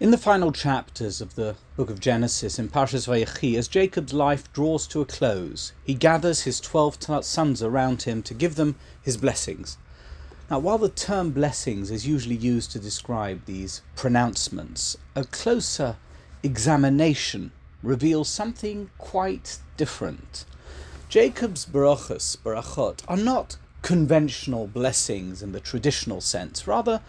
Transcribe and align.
In 0.00 0.10
the 0.10 0.18
final 0.18 0.50
chapters 0.50 1.20
of 1.20 1.36
the 1.36 1.54
book 1.76 1.88
of 1.88 2.00
Genesis 2.00 2.58
in 2.58 2.68
Parshas 2.68 3.06
Vayechi, 3.06 3.56
as 3.56 3.68
Jacob's 3.68 4.12
life 4.12 4.52
draws 4.52 4.88
to 4.88 5.00
a 5.00 5.04
close, 5.04 5.72
he 5.84 5.94
gathers 5.94 6.42
his 6.42 6.58
twelve 6.58 6.98
sons 7.24 7.62
around 7.62 8.02
him 8.02 8.20
to 8.24 8.34
give 8.34 8.56
them 8.56 8.74
his 9.00 9.16
blessings. 9.16 9.78
Now, 10.50 10.58
while 10.58 10.78
the 10.78 10.88
term 10.88 11.30
blessings 11.30 11.92
is 11.92 12.08
usually 12.08 12.34
used 12.34 12.72
to 12.72 12.80
describe 12.80 13.44
these 13.44 13.82
pronouncements, 13.94 14.96
a 15.14 15.22
closer 15.26 15.96
examination 16.42 17.52
reveals 17.80 18.28
something 18.28 18.90
quite 18.98 19.60
different. 19.76 20.44
Jacob's 21.08 21.66
barachas, 21.66 22.36
barachot, 22.38 23.02
are 23.06 23.16
not 23.16 23.58
conventional 23.82 24.66
blessings 24.66 25.40
in 25.40 25.52
the 25.52 25.60
traditional 25.60 26.20
sense. 26.20 26.66
Rather, 26.66 27.00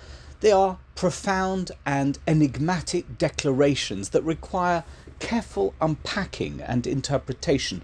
they 0.42 0.52
are 0.52 0.78
profound 0.96 1.72
and 1.86 2.20
enigmatic 2.28 3.18
declarations 3.18 4.10
that 4.10 4.24
require 4.24 4.84
careful 5.20 5.74
unpacking 5.82 6.62
and 6.62 6.86
interpretation. 6.86 7.82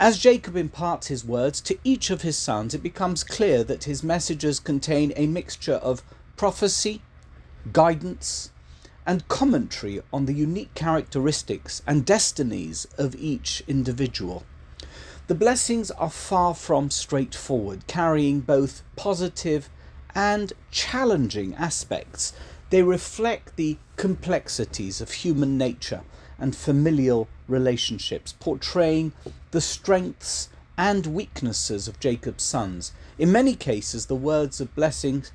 As 0.00 0.18
Jacob 0.18 0.56
imparts 0.56 1.08
his 1.08 1.24
words 1.24 1.60
to 1.62 1.78
each 1.82 2.10
of 2.10 2.22
his 2.22 2.36
sons, 2.36 2.72
it 2.74 2.82
becomes 2.82 3.24
clear 3.24 3.64
that 3.64 3.84
his 3.84 4.04
messages 4.04 4.60
contain 4.60 5.12
a 5.16 5.26
mixture 5.26 5.74
of 5.74 6.02
prophecy, 6.36 7.02
guidance, 7.72 8.50
and 9.04 9.26
commentary 9.26 10.00
on 10.12 10.26
the 10.26 10.34
unique 10.34 10.74
characteristics 10.74 11.82
and 11.86 12.04
destinies 12.04 12.86
of 12.96 13.16
each 13.16 13.62
individual. 13.66 14.44
The 15.26 15.34
blessings 15.34 15.90
are 15.90 16.10
far 16.10 16.54
from 16.54 16.90
straightforward, 16.90 17.86
carrying 17.86 18.40
both 18.40 18.82
positive 18.96 19.68
and 20.14 20.52
challenging 20.70 21.54
aspects. 21.54 22.32
They 22.70 22.82
reflect 22.82 23.56
the 23.56 23.78
complexities 23.96 25.00
of 25.00 25.12
human 25.12 25.56
nature 25.56 26.02
and 26.38 26.54
familial 26.54 27.28
relationships, 27.48 28.34
portraying 28.38 29.12
the 29.50 29.60
strengths 29.60 30.48
and 30.76 31.06
weaknesses 31.06 31.88
of 31.88 31.98
Jacob's 31.98 32.44
sons. 32.44 32.92
In 33.18 33.32
many 33.32 33.54
cases, 33.54 34.06
the 34.06 34.14
words 34.14 34.60
of 34.60 34.74
blessings 34.74 35.32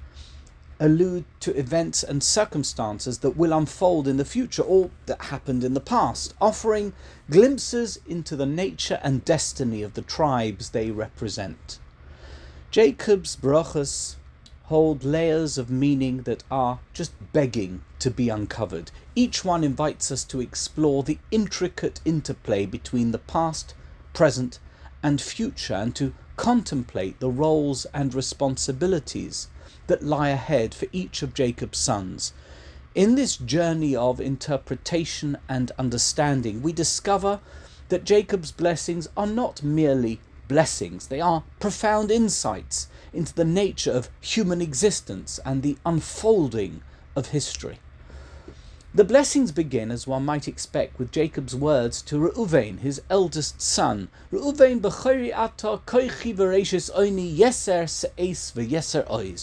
allude 0.79 1.25
to 1.39 1.57
events 1.57 2.03
and 2.03 2.23
circumstances 2.23 3.19
that 3.19 3.37
will 3.37 3.53
unfold 3.53 4.07
in 4.07 4.17
the 4.17 4.25
future 4.25 4.63
or 4.63 4.89
that 5.05 5.23
happened 5.23 5.63
in 5.63 5.73
the 5.73 5.79
past, 5.79 6.33
offering 6.41 6.93
glimpses 7.29 7.99
into 8.07 8.35
the 8.35 8.45
nature 8.45 8.99
and 9.03 9.25
destiny 9.25 9.81
of 9.81 9.93
the 9.93 10.01
tribes 10.01 10.69
they 10.69 10.91
represent. 10.91 11.79
Jacob's 12.71 13.35
brachas 13.35 14.15
hold 14.67 15.03
layers 15.03 15.57
of 15.57 15.69
meaning 15.69 16.23
that 16.23 16.43
are 16.49 16.79
just 16.93 17.11
begging 17.33 17.81
to 17.99 18.09
be 18.09 18.29
uncovered. 18.29 18.91
Each 19.15 19.43
one 19.43 19.63
invites 19.63 20.11
us 20.11 20.23
to 20.25 20.41
explore 20.41 21.03
the 21.03 21.19
intricate 21.31 21.99
interplay 22.05 22.65
between 22.65 23.11
the 23.11 23.17
past, 23.17 23.73
present, 24.13 24.59
and 25.03 25.21
future 25.21 25.73
and 25.73 25.93
to 25.95 26.13
contemplate 26.37 27.19
the 27.19 27.29
roles 27.29 27.85
and 27.93 28.13
responsibilities 28.13 29.47
that 29.87 30.03
lie 30.03 30.29
ahead 30.29 30.73
for 30.73 30.87
each 30.91 31.21
of 31.21 31.33
Jacob's 31.33 31.77
sons. 31.77 32.33
In 32.95 33.15
this 33.15 33.35
journey 33.35 33.95
of 33.95 34.21
interpretation 34.21 35.37
and 35.49 35.71
understanding, 35.77 36.61
we 36.61 36.71
discover 36.71 37.39
that 37.89 38.05
Jacob's 38.05 38.51
blessings 38.51 39.09
are 39.17 39.27
not 39.27 39.61
merely 39.61 40.19
blessings, 40.53 41.07
they 41.07 41.19
are 41.19 41.43
profound 41.59 42.11
insights 42.11 42.87
into 43.11 43.33
the 43.33 43.43
nature 43.43 43.91
of 43.91 44.07
human 44.21 44.61
existence 44.61 45.39
and 45.43 45.63
the 45.63 45.75
unfolding 45.83 46.83
of 47.15 47.29
history. 47.29 47.79
The 48.93 49.03
blessings 49.03 49.51
begin, 49.51 49.89
as 49.89 50.05
one 50.05 50.23
might 50.23 50.47
expect, 50.47 50.99
with 50.99 51.11
Jacob's 51.11 51.55
words 51.55 52.03
to 52.03 52.19
Reuven, 52.19 52.81
his 52.81 53.01
eldest 53.09 53.63
son. 53.63 54.09
Reuven. 54.31 54.79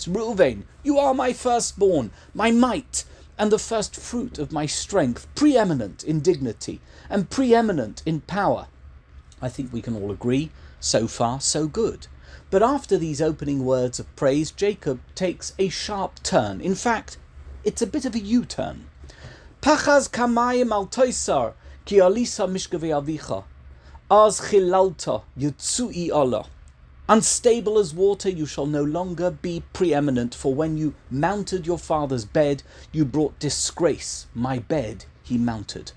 Reuven, 0.06 0.62
you 0.84 0.97
are 0.97 1.12
my 1.12 1.32
firstborn, 1.32 2.12
my 2.32 2.53
might, 2.53 3.04
and 3.37 3.50
the 3.50 3.59
first 3.59 3.97
fruit 3.97 4.38
of 4.38 4.53
my 4.53 4.66
strength, 4.66 5.26
preeminent 5.34 6.04
in 6.04 6.20
dignity 6.20 6.78
and 7.09 7.31
preeminent 7.31 8.00
in 8.06 8.20
power. 8.20 8.69
I 9.43 9.49
think 9.49 9.72
we 9.72 9.82
can 9.82 9.97
all 9.97 10.12
agree, 10.12 10.53
so 10.81 11.07
far 11.07 11.41
so 11.41 11.67
good. 11.67 12.09
But 12.51 12.63
after 12.63 12.99
these 12.99 13.23
opening 13.23 13.65
words 13.65 14.01
of 14.01 14.15
praise, 14.17 14.51
Jacob 14.51 15.01
takes 15.15 15.53
a 15.59 15.69
sharp 15.69 16.23
turn. 16.23 16.61
In 16.61 16.75
fact, 16.75 17.17
it's 17.63 17.83
a 17.83 17.87
bit 17.87 18.05
of 18.05 18.17
a 18.17 18.19
U-turn. 18.19 18.87
Pachaz 19.63 20.11
kamayim 20.11 20.73
al 20.73 20.87
ki 20.87 21.97
alisa 21.99 22.49
avicha. 22.49 23.45
Az 24.11 24.41
chilalta 24.41 25.23
yutsui. 25.39 26.47
Unstable 27.09 27.79
as 27.79 27.93
water, 27.93 28.29
you 28.29 28.47
shall 28.47 28.67
no 28.67 28.83
longer 28.83 29.31
be 29.31 29.62
preeminent, 29.73 30.35
for 30.35 30.55
when 30.55 30.77
you 30.77 30.95
mounted 31.11 31.67
your 31.67 31.79
father's 31.79 32.25
bed, 32.25 32.62
you 32.93 33.05
brought 33.05 33.39
disgrace. 33.39 34.27
My 34.35 34.61
bed 34.61 35.05
he 35.23 35.37
mounted. 35.37 35.93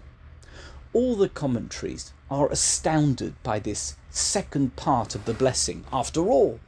All 0.91 1.15
the 1.15 1.29
commentaries 1.29 2.13
are 2.29 2.51
astounded 2.51 3.35
by 3.43 3.59
this 3.59 3.95
second 4.13 4.75
part 4.75 5.15
of 5.15 5.25
the 5.25 5.33
blessing. 5.33 5.83
After 5.91 6.21
all, 6.21 6.59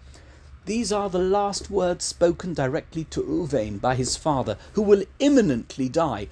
these 0.66 0.92
are 0.92 1.10
the 1.10 1.20
last 1.20 1.70
words 1.70 2.04
spoken 2.04 2.56
directly 2.56 3.04
to 3.06 3.22
Reuven 3.22 3.80
by 3.80 3.94
his 3.94 4.18
father, 4.18 4.58
who 4.74 4.82
will 4.82 5.04
imminently 5.20 5.88
die, 5.88 6.28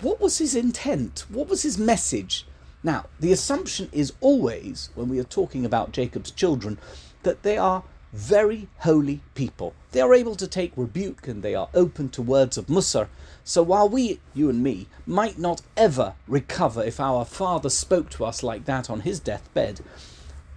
what 0.00 0.20
was 0.20 0.38
his 0.38 0.54
intent? 0.54 1.26
What 1.28 1.48
was 1.48 1.62
his 1.62 1.78
message? 1.78 2.46
Now, 2.82 3.06
the 3.20 3.30
assumption 3.30 3.90
is 3.92 4.14
always, 4.20 4.88
when 4.94 5.08
we 5.08 5.18
are 5.18 5.24
talking 5.24 5.64
about 5.64 5.92
Jacob's 5.92 6.30
children, 6.30 6.78
that 7.22 7.42
they 7.42 7.58
are 7.58 7.84
very 8.12 8.68
holy 8.78 9.20
people. 9.34 9.74
They 9.92 10.00
are 10.00 10.14
able 10.14 10.34
to 10.36 10.46
take 10.46 10.72
rebuke 10.76 11.28
and 11.28 11.42
they 11.42 11.54
are 11.54 11.68
open 11.74 12.08
to 12.10 12.22
words 12.22 12.56
of 12.56 12.66
Musar. 12.66 13.08
So 13.42 13.62
while 13.62 13.88
we, 13.88 14.20
you 14.32 14.48
and 14.48 14.62
me, 14.62 14.86
might 15.06 15.38
not 15.38 15.60
ever 15.76 16.14
recover 16.26 16.82
if 16.82 17.00
our 17.00 17.24
father 17.24 17.68
spoke 17.68 18.08
to 18.10 18.24
us 18.24 18.42
like 18.42 18.64
that 18.64 18.88
on 18.88 19.00
his 19.00 19.20
deathbed, 19.20 19.80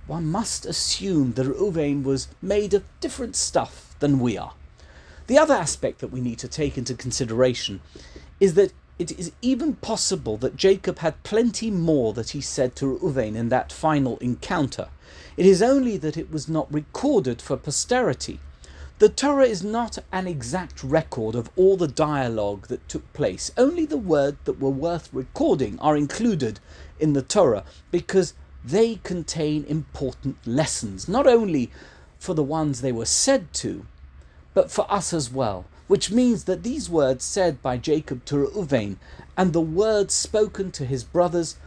one 0.08 0.26
must 0.26 0.66
assume 0.66 1.34
that 1.34 1.46
Reuven 1.46 2.04
was 2.04 2.30
made 2.42 2.74
of 2.74 2.84
different 3.00 3.36
stuff 3.36 3.96
than 4.00 4.20
we 4.20 4.38
are. 4.38 4.54
The 5.28 5.38
other 5.38 5.54
aspect 5.54 6.00
that 6.00 6.08
we 6.12 6.22
need 6.22 6.40
to 6.40 6.48
take 6.48 6.78
into 6.78 6.96
consideration 6.96 7.82
is 8.40 8.54
that 8.54 8.72
it 8.98 9.12
is 9.20 9.32
even 9.42 9.76
possible 9.76 10.38
that 10.38 10.56
Jacob 10.56 11.00
had 11.00 11.22
plenty 11.24 11.70
more 11.70 12.14
that 12.14 12.32
he 12.32 12.42
said 12.42 12.76
to 12.78 12.98
Reuven 12.98 13.36
in 13.36 13.50
that 13.50 13.72
final 13.72 14.18
encounter. 14.18 14.88
It 15.36 15.46
is 15.46 15.62
only 15.62 15.98
that 15.98 16.18
it 16.18 16.32
was 16.32 16.48
not 16.48 16.74
recorded 16.74 17.42
for 17.42 17.58
posterity. 17.58 18.40
The 19.00 19.10
Torah 19.10 19.46
is 19.46 19.64
not 19.64 20.00
an 20.12 20.26
exact 20.26 20.84
record 20.84 21.36
of 21.36 21.52
all 21.56 21.78
the 21.78 21.88
dialogue 21.88 22.68
that 22.70 22.90
took 22.90 23.12
place. 23.14 23.52
Only 23.56 23.86
the 23.86 23.98
words 23.98 24.38
that 24.46 24.60
were 24.60 24.72
worth 24.72 25.10
recording 25.14 25.78
are 25.80 25.96
included 25.96 26.60
in 27.00 27.14
the 27.14 27.22
Torah 27.22 27.64
because 27.92 28.34
they 28.68 28.96
contain 29.04 29.64
important 29.66 30.38
lessons, 30.46 31.08
not 31.08 31.28
only 31.28 31.72
for 32.20 32.34
the 32.34 32.44
ones 32.44 32.82
they 32.82 32.92
were 32.92 33.06
said 33.06 33.54
to, 33.54 33.86
but 34.54 34.72
for 34.72 34.92
us 34.92 35.14
as 35.14 35.32
well 35.32 35.66
which 35.88 36.12
means 36.12 36.44
that 36.44 36.64
these 36.64 36.90
words 36.90 37.24
said 37.24 37.62
by 37.62 37.78
Jacob 37.78 38.24
to 38.26 38.36
Reuven 38.36 38.98
and 39.36 39.54
the 39.54 39.62
words 39.62 40.14
spoken 40.14 40.72
to 40.74 40.86
his 40.86 41.04
brothers 41.04 41.58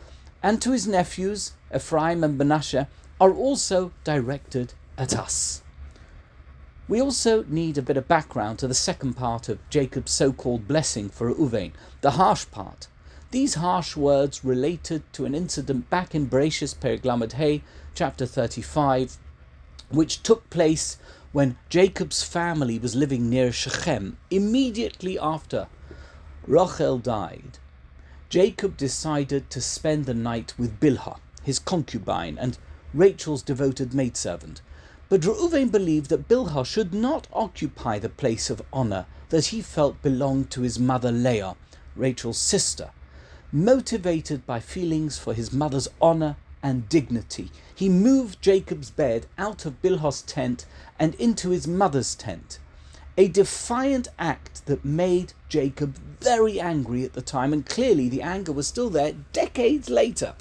and 0.43 0.61
to 0.63 0.73
his 0.73 0.87
nephews, 0.87 1.53
Ephraim 1.75 2.23
and 2.23 2.39
Manasseh, 2.39 2.89
are 3.21 3.33
also 3.33 3.93
directed 4.05 4.75
at 4.97 5.17
us. 5.17 5.63
We 6.89 7.01
also 7.01 7.45
need 7.45 7.79
a 7.79 7.83
bit 7.83 7.97
of 7.97 8.09
background 8.09 8.59
to 8.59 8.69
the 8.69 8.75
second 8.75 9.15
part 9.15 9.49
of 9.49 9.59
Jacob's 9.71 10.13
so 10.13 10.33
called 10.33 10.67
blessing 10.67 11.09
for 11.09 11.33
Reuven, 11.33 11.73
the 12.01 12.13
harsh 12.13 12.47
part. 12.51 12.89
These 13.33 13.55
harsh 13.55 13.97
words 13.97 14.45
related 14.45 15.05
to 15.13 15.25
an 15.25 15.37
incident 15.37 15.89
back 15.89 16.17
in 16.17 16.29
Bereshis 16.29 16.75
Perek 16.75 17.33
Hey, 17.35 17.63
chapter 17.95 18.27
35, 18.27 19.19
which 19.89 20.25
took 20.25 20.51
place 20.51 20.99
when 21.31 21.57
Jacob's 21.69 22.25
family 22.25 22.77
was 22.77 22.97
living 22.97 23.31
near 23.31 23.53
Shechem, 23.53 24.19
immediately 24.33 25.17
after 25.17 25.69
Rachel 26.45 26.99
died, 26.99 27.61
Jacob 28.29 28.77
decided 28.77 29.49
to 29.51 29.61
spend 29.61 30.07
the 30.07 30.15
night 30.15 30.53
with 30.59 30.81
Bilhah, 30.81 31.21
his 31.45 31.61
concubine 31.61 32.37
and 32.37 32.59
Rachel's 32.93 33.45
devoted 33.45 33.95
maidservant. 33.95 34.61
But 35.09 35.21
Reuven 35.21 35.71
believed 35.71 36.11
that 36.11 36.27
Bilhah 36.27 36.67
should 36.67 36.93
not 36.93 37.29
occupy 37.33 38.01
the 38.01 38.09
place 38.09 38.51
of 38.51 38.63
honour 38.73 39.07
that 39.29 39.47
he 39.47 39.63
felt 39.63 40.03
belonged 40.03 40.51
to 40.51 40.63
his 40.63 40.81
mother 40.81 41.13
Leah, 41.13 41.55
Rachel's 41.95 42.39
sister. 42.39 42.91
Motivated 43.53 44.47
by 44.47 44.61
feelings 44.61 45.19
for 45.19 45.35
his 45.35 45.53
mother's 45.53 45.89
honour 46.01 46.37
and 46.63 46.89
dignity, 46.89 47.51
he 47.75 47.89
moved 47.89 48.41
Jacob's 48.41 48.91
bed 48.91 49.27
out 49.37 49.67
of 49.67 49.83
Bilhah's 49.83 50.23
tent 50.23 50.67
and 51.01 51.17
into 51.17 51.51
his 51.51 51.67
mother's 51.67 52.15
tent, 52.15 52.61
a 53.19 53.27
defiant 53.27 54.07
act 54.21 54.65
that 54.67 54.85
made 54.85 55.33
Jacob 55.49 55.99
very 56.21 56.61
angry 56.61 57.05
at 57.05 57.15
the 57.15 57.23
time, 57.23 57.53
and 57.53 57.67
clearly 57.67 58.09
the 58.09 58.23
anger 58.23 58.53
was 58.53 58.69
still 58.69 58.89
there 58.89 59.15
decades 59.33 59.91
later. 59.91 60.35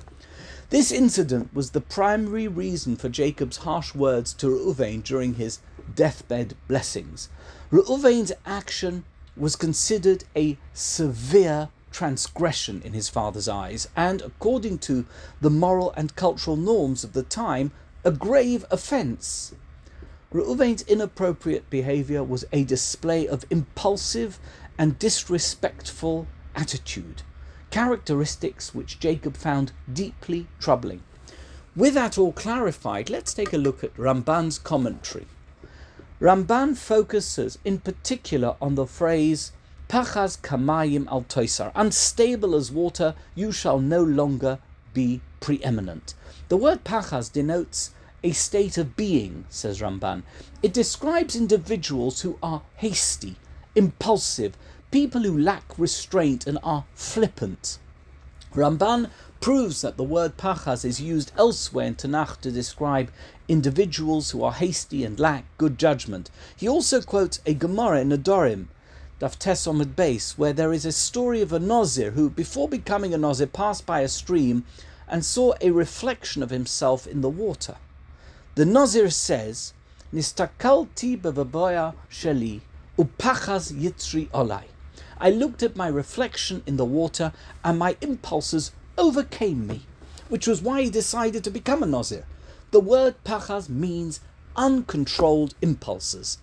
This 0.70 0.92
incident 0.92 1.52
was 1.52 1.72
the 1.72 1.82
primary 1.82 2.48
reason 2.48 2.96
for 2.96 3.10
Jacob's 3.10 3.58
harsh 3.58 3.96
words 3.96 4.36
to 4.36 4.48
Reuven 4.48 5.02
during 5.02 5.34
his 5.34 5.60
deathbed 5.96 6.54
blessings. 6.68 7.28
Reuven's 7.72 8.34
action 8.46 9.04
was 9.36 9.56
considered 9.56 10.26
a 10.36 10.60
severe 10.74 11.70
transgression 11.92 12.82
in 12.84 12.94
his 12.94 13.10
father's 13.10 13.48
eyes, 13.48 13.88
and 13.96 14.22
according 14.22 14.80
to 14.80 15.06
the 15.42 15.50
moral 15.50 15.94
and 15.98 16.16
cultural 16.16 16.56
norms 16.56 17.04
of 17.04 17.14
the 17.14 17.24
time, 17.24 17.72
a 18.04 18.12
grave 18.12 18.66
offence. 18.72 19.54
Reuven's 20.32 20.84
inappropriate 20.84 21.70
behaviour 21.70 22.24
was 22.24 22.46
a 22.52 22.64
display 22.64 23.28
of 23.28 23.46
impulsive 23.50 24.40
and 24.78 25.00
disrespectful 25.00 26.28
attitude, 26.56 27.24
characteristics 27.72 28.74
which 28.76 29.00
Jacob 29.00 29.36
found 29.36 29.72
deeply 29.92 30.48
troubling. 30.60 31.02
With 31.76 31.94
that 31.96 32.18
all 32.18 32.32
clarified, 32.32 33.10
let's 33.10 33.34
take 33.34 33.54
a 33.54 33.58
look 33.58 33.84
at 33.84 33.96
Ramban's 33.96 34.60
commentary. 34.60 35.28
Ramban 36.20 36.76
focuses 36.76 37.58
in 37.64 37.80
particular 37.80 38.56
on 38.62 38.76
the 38.76 38.86
phrase 38.86 39.52
Pachas 39.90 40.40
kamayim 40.40 41.08
al 41.08 41.24
toisar, 41.24 41.72
unstable 41.74 42.54
as 42.54 42.72
water, 42.72 43.16
you 43.34 43.52
shall 43.52 43.80
no 43.80 44.04
longer 44.04 44.60
be 44.94 45.20
preeminent. 45.40 46.14
The 46.48 46.58
word 46.58 46.84
pachas 46.84 47.32
denotes 47.32 47.90
a 48.24 48.32
state 48.32 48.78
of 48.78 48.96
being, 48.96 49.46
says 49.50 49.82
Ramban. 49.82 50.22
It 50.62 50.74
describes 50.74 51.36
individuals 51.36 52.22
who 52.22 52.38
are 52.44 52.62
hasty, 52.76 53.38
impulsive, 53.74 54.56
people 54.92 55.22
who 55.22 55.36
lack 55.36 55.64
restraint 55.80 56.46
and 56.46 56.60
are 56.62 56.86
flippant. 56.94 57.80
Ramban 58.54 59.10
proves 59.42 59.82
that 59.82 59.98
the 59.98 60.04
word 60.04 60.38
pachas 60.38 60.86
is 60.86 61.02
used 61.02 61.32
elsewhere 61.36 61.88
in 61.88 61.96
Tanakh 61.96 62.42
to 62.42 62.52
describe 62.52 63.10
individuals 63.48 64.30
who 64.30 64.44
are 64.44 64.54
hasty 64.54 65.04
and 65.04 65.20
lack 65.20 65.46
good 65.58 65.80
judgment. 65.80 66.30
He 66.56 66.70
also 66.70 67.02
quotes 67.02 67.40
a 67.48 67.56
Gemara 67.56 68.02
in 68.02 68.10
Nedarim 68.10 68.68
Daf 69.20 69.38
Tesomid 69.38 69.98
base, 69.98 70.38
where 70.38 70.54
there 70.54 70.72
is 70.72 70.86
a 70.86 70.94
story 70.94 71.42
of 71.42 71.52
a 71.52 71.60
Nazir 71.60 72.12
who, 72.12 72.30
before 72.30 72.70
becoming 72.70 73.14
a 73.14 73.18
Nazir, 73.18 73.48
passed 73.48 73.86
by 73.86 74.00
a 74.00 74.08
stream 74.08 74.64
and 75.10 75.26
saw 75.26 75.54
a 75.60 75.72
reflection 75.72 76.42
of 76.42 76.52
himself 76.52 77.06
in 77.06 77.20
the 77.20 77.30
water. 77.30 77.76
The 78.56 78.64
Nazir 78.64 79.10
says, 79.10 79.74
Nistakalti 80.14 81.20
bevaboya 81.20 81.96
sheli 82.10 82.62
upachas 82.98 83.74
yitzri 83.74 84.30
olai. 84.30 84.64
I 85.18 85.32
looked 85.32 85.64
at 85.64 85.76
my 85.76 85.90
reflection 85.90 86.64
in 86.66 86.78
the 86.78 86.86
water 86.86 87.34
and 87.62 87.78
my 87.78 87.98
impulses 88.00 88.72
overcame 88.98 89.68
me, 89.68 89.82
which 90.30 90.48
was 90.48 90.62
why 90.62 90.84
he 90.84 90.90
decided 90.90 91.44
to 91.44 91.52
become 91.52 91.84
a 91.84 91.86
Nazir. 91.86 92.26
The 92.72 92.80
word 92.80 93.16
pachas 93.26 93.68
means 93.68 94.22
uncontrolled 94.56 95.56
impulses. 95.62 96.38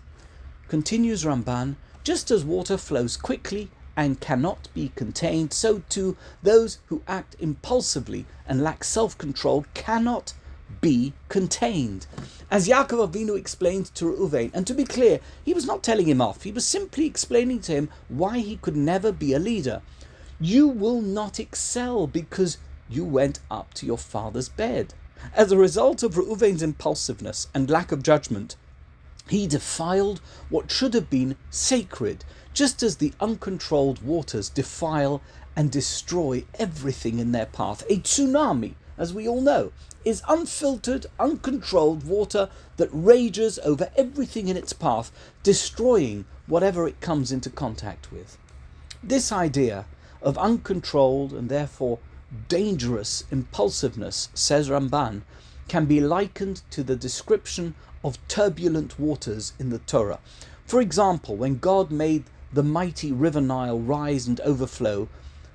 Continues 0.69 1.25
Ramban, 1.25 1.77
just 2.07 2.31
as 2.31 2.45
water 2.45 2.77
flows 2.79 3.17
quickly 3.17 3.69
and 3.97 4.21
cannot 4.21 4.69
be 4.73 4.93
contained, 4.95 5.53
so 5.53 5.83
too 5.89 6.17
those 6.41 6.79
who 6.87 7.03
act 7.09 7.35
impulsively 7.41 8.25
and 8.47 8.63
lack 8.63 8.85
self 8.85 9.19
control 9.19 9.67
cannot 9.75 10.33
be 10.81 11.15
contained. 11.29 12.07
As 12.49 12.69
Yaakov 12.69 13.11
Avinu 13.11 13.37
explained 13.37 13.87
to 13.97 14.05
Reuven, 14.05 14.53
and 14.55 14.65
to 14.69 14.73
be 14.73 14.85
clear, 14.85 15.19
he 15.45 15.53
was 15.53 15.67
not 15.67 15.83
telling 15.83 16.07
him 16.07 16.21
off, 16.21 16.45
he 16.45 16.53
was 16.53 16.65
simply 16.65 17.07
explaining 17.07 17.59
to 17.63 17.73
him 17.73 17.89
why 18.07 18.39
he 18.39 18.55
could 18.55 18.77
never 18.77 19.11
be 19.11 19.33
a 19.33 19.41
leader. 19.41 19.83
You 20.39 20.69
will 20.69 21.01
not 21.01 21.41
excel 21.41 22.07
because 22.07 22.59
you 22.89 23.05
went 23.05 23.41
up 23.51 23.75
to 23.75 23.87
your 23.87 23.99
father's 23.99 24.49
bed. 24.49 24.95
As 25.35 25.51
a 25.51 25.59
result 25.59 26.05
of 26.05 26.15
Reuven's 26.15 26.63
impulsiveness 26.63 27.49
and 27.53 27.69
lack 27.69 27.91
of 27.91 28.05
judgment, 28.05 28.55
he 29.29 29.47
defiled 29.47 30.21
what 30.49 30.71
should 30.71 30.95
have 30.95 31.11
been 31.11 31.37
sacred, 31.51 32.25
just 32.55 32.83
as 32.83 32.97
the 32.97 33.13
uncontrolled 33.21 34.03
waters 34.03 34.49
defile 34.49 35.21
and 35.55 35.71
destroy 35.71 36.45
everything 36.59 37.19
in 37.19 37.33
their 37.33 37.47
path. 37.47 37.83
A 37.91 37.99
tsunami, 37.99 38.75
as 38.99 39.13
we 39.13 39.27
all 39.27 39.41
know, 39.41 39.73
is 40.05 40.23
unfiltered, 40.29 41.07
uncontrolled 41.19 42.05
water 42.05 42.49
that 42.77 42.89
rages 42.93 43.59
over 43.61 43.91
everything 43.97 44.49
in 44.49 44.57
its 44.57 44.73
path, 44.73 45.11
destroying 45.43 46.25
whatever 46.47 46.87
it 46.87 47.01
comes 47.01 47.33
into 47.33 47.51
contact 47.51 48.13
with. 48.13 48.39
This 49.03 49.33
idea 49.33 49.87
of 50.23 50.39
uncontrolled 50.39 51.33
and 51.33 51.49
therefore 51.49 51.99
dangerous 52.49 53.25
impulsiveness, 53.31 54.29
says 54.35 54.69
Ramban, 54.69 55.23
can 55.69 55.87
be 55.87 56.01
likened 56.01 56.63
to 56.71 56.83
the 56.83 56.97
description 56.97 57.75
of 58.07 58.29
turbulent 58.29 59.01
waters 59.01 59.53
in 59.59 59.71
the 59.71 59.81
Torah. 59.81 60.21
For 60.65 60.81
example, 60.81 61.35
when 61.35 61.59
God 61.59 61.91
made 61.91 62.23
the 62.53 62.63
mighty 62.63 63.11
river 63.11 63.41
Nile 63.41 63.81
rise 63.81 64.29
and 64.29 64.41
overflow, 64.43 65.09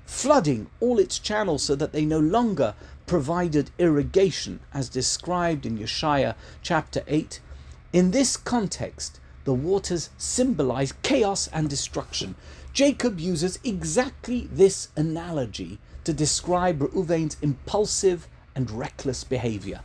flooding 0.04 0.66
all 0.78 0.98
its 0.98 1.18
channels 1.18 1.62
so 1.62 1.74
that 1.74 1.92
they 1.92 2.04
no 2.04 2.18
longer 2.18 2.74
provided 3.06 3.70
irrigation, 3.78 4.60
as 4.74 4.90
described 4.90 5.64
in 5.64 5.78
Yeshaya 5.78 6.34
chapter 6.60 7.02
8. 7.06 7.40
In 7.94 8.10
this 8.10 8.36
context, 8.36 9.18
the 9.44 9.54
waters 9.54 10.10
symbolize 10.18 10.92
chaos 11.02 11.48
and 11.54 11.70
destruction. 11.70 12.34
Jacob 12.74 13.18
uses 13.18 13.58
exactly 13.64 14.46
this 14.52 14.88
analogy 14.94 15.78
to 16.04 16.12
describe 16.12 16.82
Reuven's 16.82 17.38
impulsive 17.40 18.28
and 18.54 18.70
reckless 18.70 19.24
behavior. 19.24 19.80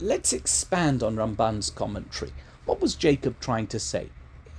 Let's 0.00 0.32
expand 0.32 1.02
on 1.02 1.16
Ramban's 1.16 1.70
commentary. 1.70 2.32
What 2.64 2.80
was 2.80 2.96
Jacob 2.96 3.38
trying 3.38 3.68
to 3.68 3.78
say? 3.78 4.10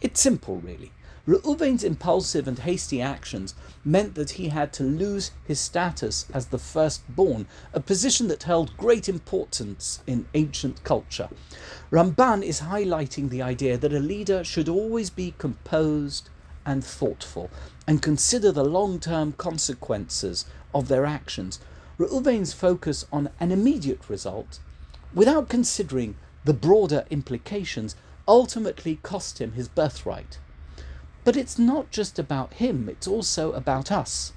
It's 0.02 0.22
simple, 0.22 0.58
really. 0.58 0.92
Reuven's 1.28 1.84
impulsive 1.84 2.48
and 2.48 2.60
hasty 2.60 3.02
actions 3.02 3.54
meant 3.84 4.16
that 4.16 4.32
he 4.32 4.48
had 4.48 4.72
to 4.74 4.84
lose 4.84 5.32
his 5.44 5.60
status 5.60 6.26
as 6.34 6.46
the 6.46 6.58
firstborn, 6.58 7.48
a 7.74 7.82
position 7.82 8.30
that 8.30 8.44
held 8.44 8.78
great 8.78 9.10
importance 9.10 10.02
in 10.08 10.28
ancient 10.34 10.82
culture. 10.86 11.28
Ramban 11.92 12.44
is 12.44 12.62
highlighting 12.62 13.30
the 13.30 13.42
idea 13.42 13.78
that 13.78 13.92
a 13.92 14.00
leader 14.00 14.46
should 14.46 14.70
always 14.70 15.10
be 15.10 15.34
composed 15.38 16.30
and 16.66 16.82
thoughtful 16.82 17.50
and 17.86 18.02
consider 18.02 18.54
the 18.54 18.64
long 18.64 18.98
term 18.98 19.34
consequences 19.34 20.46
of 20.74 20.88
their 20.88 21.06
actions. 21.06 21.60
Reuven's 21.98 22.54
focus 22.54 23.06
on 23.12 23.30
an 23.42 23.52
immediate 23.52 24.10
result 24.10 24.60
without 25.18 25.50
considering 25.50 26.16
the 26.46 26.54
broader 26.54 27.04
implications, 27.10 27.96
ultimately 28.28 29.00
cost 29.02 29.42
him 29.42 29.54
his 29.54 29.68
birthright. 29.68 30.38
But 31.24 31.36
it's 31.36 31.58
not 31.58 31.90
just 31.90 32.20
about 32.20 32.54
him, 32.54 32.88
it's 32.88 33.08
also 33.08 33.52
about 33.54 33.92
us. 33.92 34.34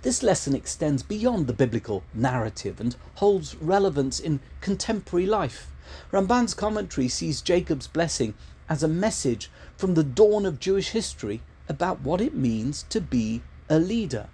This 0.00 0.22
lesson 0.22 0.54
extends 0.54 1.02
beyond 1.02 1.46
the 1.46 1.52
biblical 1.52 2.04
narrative 2.14 2.80
and 2.80 2.96
holds 3.16 3.54
relevance 3.56 4.18
in 4.18 4.40
contemporary 4.62 5.26
life. 5.26 5.70
Ramban's 6.10 6.54
commentary 6.54 7.08
sees 7.08 7.42
Jacob's 7.42 7.86
blessing 7.86 8.32
as 8.70 8.82
a 8.82 8.88
message 8.88 9.50
from 9.76 9.92
the 9.92 10.02
dawn 10.02 10.46
of 10.46 10.58
Jewish 10.58 10.88
history 10.92 11.42
about 11.68 12.00
what 12.00 12.22
it 12.22 12.34
means 12.34 12.86
to 12.88 12.98
be 13.02 13.42
a 13.68 13.78
leader. 13.78 14.28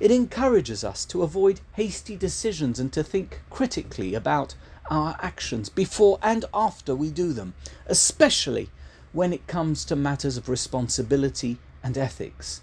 It 0.00 0.10
encourages 0.10 0.84
us 0.84 1.04
to 1.06 1.22
avoid 1.22 1.60
hasty 1.72 2.16
decisions 2.16 2.78
and 2.78 2.90
to 2.94 3.02
think 3.02 3.42
critically 3.50 4.14
about 4.14 4.54
our 4.90 5.16
actions 5.20 5.68
before 5.68 6.18
and 6.22 6.44
after 6.52 6.94
we 6.94 7.10
do 7.10 7.32
them, 7.32 7.54
especially 7.86 8.70
when 9.12 9.32
it 9.32 9.46
comes 9.46 9.84
to 9.84 9.96
matters 9.96 10.36
of 10.36 10.48
responsibility 10.48 11.58
and 11.82 11.96
ethics. 11.96 12.60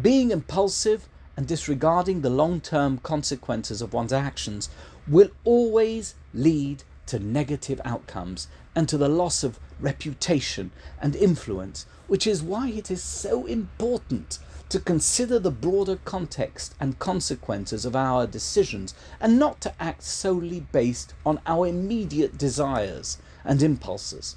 Being 0.00 0.30
impulsive 0.30 1.08
and 1.36 1.46
disregarding 1.46 2.20
the 2.20 2.30
long 2.30 2.60
term 2.60 2.98
consequences 2.98 3.80
of 3.80 3.92
one's 3.92 4.12
actions 4.12 4.68
will 5.06 5.30
always 5.44 6.14
lead 6.34 6.82
to 7.06 7.18
negative 7.18 7.80
outcomes 7.84 8.48
and 8.74 8.88
to 8.88 8.98
the 8.98 9.08
loss 9.08 9.42
of 9.42 9.58
reputation 9.80 10.70
and 11.00 11.16
influence, 11.16 11.86
which 12.06 12.26
is 12.26 12.42
why 12.42 12.68
it 12.68 12.90
is 12.90 13.02
so 13.02 13.46
important 13.46 14.38
to 14.68 14.78
consider 14.78 15.38
the 15.38 15.50
broader 15.50 15.98
context 16.04 16.74
and 16.78 16.98
consequences 16.98 17.84
of 17.84 17.96
our 17.96 18.26
decisions 18.26 18.94
and 19.20 19.38
not 19.38 19.60
to 19.62 19.72
act 19.80 20.02
solely 20.02 20.60
based 20.60 21.14
on 21.24 21.40
our 21.46 21.66
immediate 21.66 22.36
desires 22.36 23.18
and 23.44 23.62
impulses. 23.62 24.36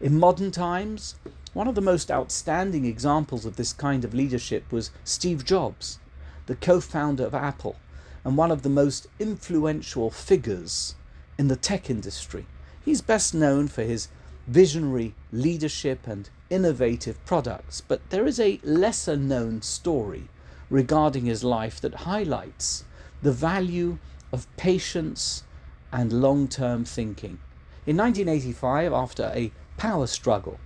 In 0.00 0.18
modern 0.18 0.50
times, 0.50 1.14
one 1.52 1.68
of 1.68 1.74
the 1.74 1.80
most 1.80 2.10
outstanding 2.10 2.84
examples 2.84 3.44
of 3.46 3.56
this 3.56 3.72
kind 3.72 4.04
of 4.04 4.14
leadership 4.14 4.70
was 4.70 4.90
Steve 5.04 5.44
Jobs, 5.44 5.98
the 6.46 6.54
co 6.54 6.80
founder 6.80 7.24
of 7.24 7.34
Apple 7.34 7.76
and 8.24 8.36
one 8.36 8.50
of 8.50 8.62
the 8.62 8.68
most 8.68 9.06
influential 9.18 10.10
figures 10.10 10.94
in 11.38 11.48
the 11.48 11.56
tech 11.56 11.88
industry. 11.88 12.46
He's 12.84 13.00
best 13.00 13.34
known 13.34 13.68
for 13.68 13.82
his 13.82 14.08
visionary 14.46 15.14
leadership 15.32 16.06
and 16.06 16.28
innovative 16.50 17.24
products, 17.24 17.80
but 17.80 18.10
there 18.10 18.26
is 18.26 18.40
a 18.40 18.60
lesser 18.64 19.16
known 19.16 19.62
story 19.62 20.28
regarding 20.68 21.24
his 21.24 21.42
life 21.42 21.80
that 21.80 21.94
highlights 21.94 22.84
the 23.22 23.32
value 23.32 23.98
of 24.32 24.46
patience 24.56 25.44
and 25.92 26.12
long 26.12 26.48
term 26.48 26.84
thinking. 26.84 27.38
In 27.86 27.96
1985, 27.96 28.92
after 28.92 29.32
a 29.34 29.52
power 29.76 30.06
struggle 30.06 30.58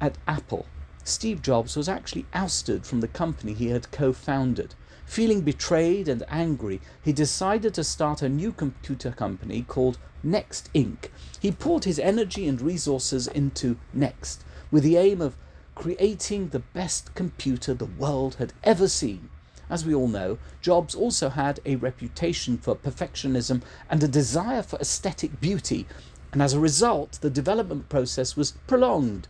at 0.00 0.16
Apple, 0.28 0.66
Steve 1.02 1.42
Jobs 1.42 1.76
was 1.76 1.88
actually 1.88 2.26
ousted 2.32 2.86
from 2.86 3.00
the 3.00 3.08
company 3.08 3.52
he 3.52 3.68
had 3.68 3.90
co 3.90 4.12
founded. 4.12 4.74
Feeling 5.04 5.42
betrayed 5.42 6.08
and 6.08 6.22
angry, 6.28 6.80
he 7.02 7.12
decided 7.12 7.74
to 7.74 7.84
start 7.84 8.22
a 8.22 8.28
new 8.28 8.52
computer 8.52 9.10
company 9.10 9.62
called 9.62 9.98
Next 10.22 10.70
Inc. 10.74 11.10
He 11.38 11.52
poured 11.52 11.84
his 11.84 11.98
energy 11.98 12.48
and 12.48 12.60
resources 12.60 13.26
into 13.26 13.76
Next 13.92 14.42
with 14.74 14.82
the 14.82 14.96
aim 14.96 15.20
of 15.20 15.36
creating 15.76 16.48
the 16.48 16.58
best 16.58 17.14
computer 17.14 17.72
the 17.72 17.84
world 17.84 18.34
had 18.40 18.52
ever 18.64 18.88
seen. 18.88 19.30
As 19.70 19.86
we 19.86 19.94
all 19.94 20.08
know, 20.08 20.36
Jobs 20.60 20.96
also 20.96 21.28
had 21.28 21.60
a 21.64 21.76
reputation 21.76 22.58
for 22.58 22.74
perfectionism 22.74 23.62
and 23.88 24.02
a 24.02 24.08
desire 24.08 24.64
for 24.64 24.76
aesthetic 24.80 25.40
beauty, 25.40 25.86
and 26.32 26.42
as 26.42 26.54
a 26.54 26.58
result, 26.58 27.20
the 27.20 27.30
development 27.30 27.88
process 27.88 28.34
was 28.34 28.54
prolonged. 28.66 29.28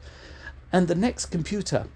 And 0.73 0.89
the 0.89 0.95
next 0.95 1.27
computer 1.27 1.89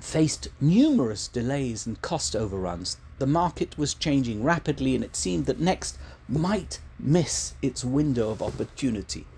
faced 0.00 0.48
numerous 0.60 1.28
delays 1.28 1.86
and 1.86 2.02
cost 2.02 2.34
overruns. 2.34 2.96
The 3.20 3.28
market 3.28 3.78
was 3.78 3.94
changing 3.94 4.42
rapidly, 4.42 4.96
and 4.96 5.04
it 5.04 5.14
seemed 5.14 5.46
that 5.46 5.60
Next 5.60 5.96
might 6.28 6.80
miss 6.98 7.54
its 7.62 7.84
window 7.84 8.30
of 8.30 8.42
opportunity. 8.42 9.28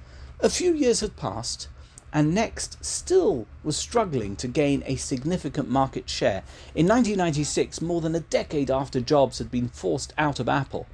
A 0.41 0.49
few 0.49 0.73
years 0.73 1.01
had 1.01 1.17
passed, 1.17 1.69
and 2.17 2.35
Next 2.35 2.83
still 2.83 3.47
was 3.63 3.77
struggling 3.77 4.37
to 4.37 4.49
gain 4.49 4.83
a 4.87 4.97
significant 4.97 5.69
market 5.69 6.09
share. 6.09 6.45
In 6.75 6.89
1996, 6.89 7.83
more 7.83 8.01
than 8.01 8.15
a 8.15 8.21
decade 8.21 8.71
after 8.71 9.03
Jobs 9.03 9.37
had 9.37 9.51
been 9.51 9.69
forced 9.69 10.15
out 10.17 10.41
of 10.41 10.49
Apple, 10.49 10.87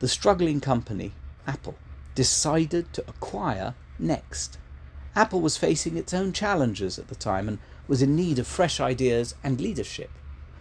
the 0.00 0.08
struggling 0.08 0.60
company, 0.60 1.12
Apple, 1.46 1.76
decided 2.16 2.92
to 2.94 3.04
acquire 3.06 3.74
Next. 3.96 4.58
Apple 5.14 5.40
was 5.40 5.56
facing 5.56 5.96
its 5.96 6.12
own 6.12 6.32
challenges 6.32 6.98
at 6.98 7.06
the 7.06 7.14
time 7.14 7.46
and 7.46 7.60
was 7.86 8.02
in 8.02 8.16
need 8.16 8.40
of 8.40 8.48
fresh 8.48 8.80
ideas 8.80 9.36
and 9.44 9.60
leadership. 9.60 10.10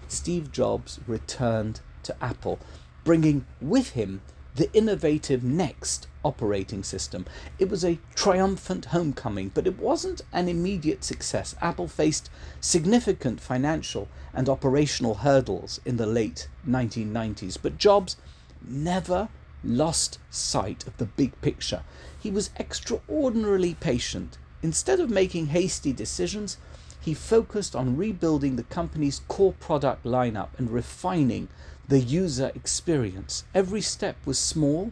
Steve 0.08 0.51
Jobs 0.51 1.00
returned 1.08 1.79
to 2.03 2.15
Apple, 2.24 2.60
bringing 3.03 3.43
with 3.60 3.93
him 3.93 4.22
the 4.60 4.72
innovative 4.74 5.42
Next 5.42 6.10
operating 6.22 6.84
system. 6.84 7.25
It 7.60 7.70
was 7.70 7.86
a 7.86 7.98
triumphant 8.13 8.86
homecoming, 8.86 9.51
but 9.54 9.66
it 9.66 9.80
wasn't 9.80 10.22
an 10.34 10.50
immediate 10.50 11.06
success. 11.06 11.56
Apple 11.62 11.88
faced 11.88 12.30
significant 12.60 13.39
financial 13.39 14.10
and 14.34 14.50
operational 14.50 15.16
hurdles 15.16 15.80
in 15.86 15.96
the 15.96 16.06
late 16.06 16.50
1990s, 16.68 17.58
but 17.62 17.78
Jobs 17.78 18.18
never 18.62 19.30
lost 19.63 20.20
sight 20.30 20.86
of 20.86 20.98
the 20.98 21.06
big 21.06 21.39
picture. 21.39 21.84
He 22.20 22.30
was 22.30 22.50
extraordinarily 22.60 23.75
patient. 23.75 24.38
Instead 24.62 25.00
of 25.00 25.10
making 25.10 25.48
hasty 25.48 25.94
decisions, 25.94 26.58
he 27.00 27.13
focused 27.13 27.78
on 27.78 27.96
rebuilding 27.96 28.58
the 28.58 28.63
company's 28.63 29.22
core 29.30 29.54
product 29.54 30.04
lineup 30.04 30.50
and 30.58 30.70
refining 30.70 31.48
the 31.89 32.00
user 32.00 32.51
experience. 32.53 33.43
Every 33.53 33.81
step 33.81 34.15
was 34.24 34.38
small, 34.38 34.91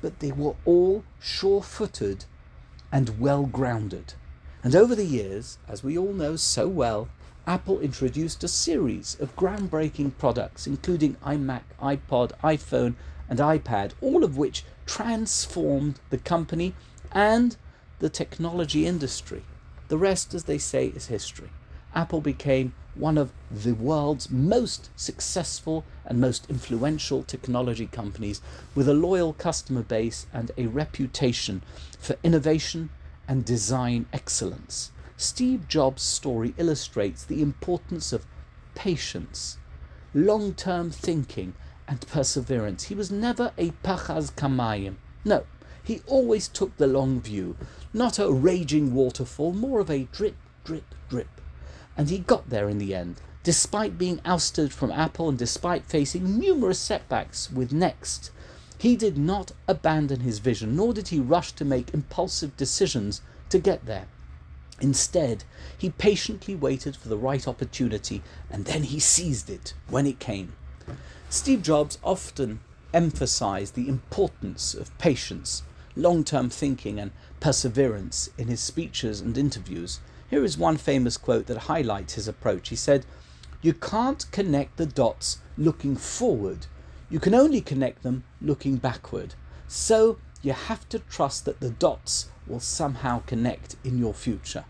but 0.00 0.20
they 0.20 0.30
were 0.30 0.54
all 0.64 1.02
sure 1.18 1.60
footed 1.60 2.24
and 2.92 3.18
well 3.18 3.46
grounded. 3.46 4.14
And 4.62 4.76
over 4.76 4.94
the 4.94 5.04
years, 5.04 5.58
as 5.66 5.82
we 5.82 5.98
all 5.98 6.12
know 6.12 6.36
so 6.36 6.68
well, 6.68 7.08
Apple 7.48 7.80
introduced 7.80 8.44
a 8.44 8.48
series 8.48 9.16
of 9.18 9.34
groundbreaking 9.34 10.16
products, 10.18 10.68
including 10.68 11.16
iMac, 11.16 11.62
iPod, 11.82 12.30
iPhone, 12.44 12.94
and 13.28 13.40
iPad, 13.40 13.92
all 14.00 14.22
of 14.22 14.36
which 14.36 14.64
transformed 14.86 15.98
the 16.10 16.18
company 16.18 16.74
and 17.10 17.56
the 17.98 18.08
technology 18.08 18.86
industry. 18.86 19.42
The 19.88 19.98
rest, 19.98 20.32
as 20.32 20.44
they 20.44 20.58
say, 20.58 20.86
is 20.86 21.06
history. 21.06 21.50
Apple 21.92 22.20
became 22.20 22.72
one 22.94 23.16
of 23.16 23.32
the 23.50 23.72
world's 23.72 24.30
most 24.30 24.90
successful 24.96 25.84
and 26.04 26.20
most 26.20 26.48
influential 26.50 27.22
technology 27.22 27.86
companies 27.86 28.40
with 28.74 28.88
a 28.88 28.94
loyal 28.94 29.32
customer 29.32 29.82
base 29.82 30.26
and 30.32 30.50
a 30.58 30.66
reputation 30.66 31.62
for 31.98 32.16
innovation 32.22 32.90
and 33.28 33.44
design 33.44 34.06
excellence. 34.12 34.90
Steve 35.16 35.68
Jobs' 35.68 36.02
story 36.02 36.54
illustrates 36.56 37.24
the 37.24 37.42
importance 37.42 38.12
of 38.12 38.26
patience, 38.74 39.58
long 40.14 40.54
term 40.54 40.90
thinking, 40.90 41.54
and 41.86 42.06
perseverance. 42.06 42.84
He 42.84 42.94
was 42.94 43.10
never 43.10 43.52
a 43.58 43.70
pachas 43.84 44.32
kamayim. 44.32 44.96
No, 45.24 45.44
he 45.82 46.02
always 46.06 46.48
took 46.48 46.76
the 46.76 46.86
long 46.86 47.20
view, 47.20 47.56
not 47.92 48.18
a 48.18 48.32
raging 48.32 48.94
waterfall, 48.94 49.52
more 49.52 49.80
of 49.80 49.90
a 49.90 50.08
drip, 50.12 50.36
drip, 50.64 50.94
drip 51.08 51.39
and 52.00 52.08
he 52.08 52.18
got 52.18 52.48
there 52.48 52.70
in 52.70 52.78
the 52.78 52.94
end, 52.94 53.20
despite 53.42 53.98
being 53.98 54.22
ousted 54.24 54.72
from 54.72 54.90
Apple 54.90 55.28
and 55.28 55.36
despite 55.36 55.84
facing 55.84 56.38
numerous 56.38 56.78
setbacks 56.78 57.52
with 57.52 57.74
Next. 57.74 58.30
He 58.78 58.96
did 58.96 59.18
not 59.18 59.52
abandon 59.68 60.20
his 60.20 60.38
vision, 60.38 60.74
nor 60.74 60.94
did 60.94 61.08
he 61.08 61.20
rush 61.20 61.52
to 61.52 61.64
make 61.66 61.92
impulsive 61.92 62.56
decisions 62.56 63.20
to 63.50 63.58
get 63.58 63.84
there. 63.84 64.06
Instead, 64.80 65.44
he 65.76 65.90
patiently 65.90 66.56
waited 66.56 66.96
for 66.96 67.10
the 67.10 67.18
right 67.18 67.46
opportunity 67.46 68.22
and 68.48 68.64
then 68.64 68.84
he 68.84 68.98
seized 68.98 69.50
it 69.50 69.74
when 69.90 70.06
it 70.06 70.18
came. 70.18 70.54
Steve 71.28 71.60
Jobs 71.62 71.98
often 72.02 72.60
emphasized 72.94 73.74
the 73.74 73.90
importance 73.90 74.72
of 74.72 74.96
patience, 74.96 75.64
long 75.94 76.24
term 76.24 76.48
thinking, 76.48 76.98
and 76.98 77.10
perseverance 77.40 78.30
in 78.38 78.48
his 78.48 78.60
speeches 78.60 79.20
and 79.20 79.36
interviews. 79.36 80.00
Here 80.30 80.44
is 80.44 80.56
one 80.56 80.76
famous 80.76 81.16
quote 81.16 81.46
that 81.46 81.58
highlights 81.58 82.14
his 82.14 82.28
approach. 82.28 82.68
He 82.68 82.76
said, 82.76 83.04
You 83.62 83.74
can't 83.74 84.30
connect 84.30 84.76
the 84.76 84.86
dots 84.86 85.38
looking 85.58 85.96
forward, 85.96 86.66
you 87.10 87.18
can 87.18 87.34
only 87.34 87.60
connect 87.60 88.04
them 88.04 88.22
looking 88.40 88.76
backward. 88.76 89.34
So 89.66 90.18
you 90.40 90.52
have 90.52 90.88
to 90.90 91.00
trust 91.00 91.44
that 91.46 91.58
the 91.58 91.70
dots 91.70 92.28
will 92.46 92.60
somehow 92.60 93.22
connect 93.26 93.74
in 93.82 93.98
your 93.98 94.14
future. 94.14 94.64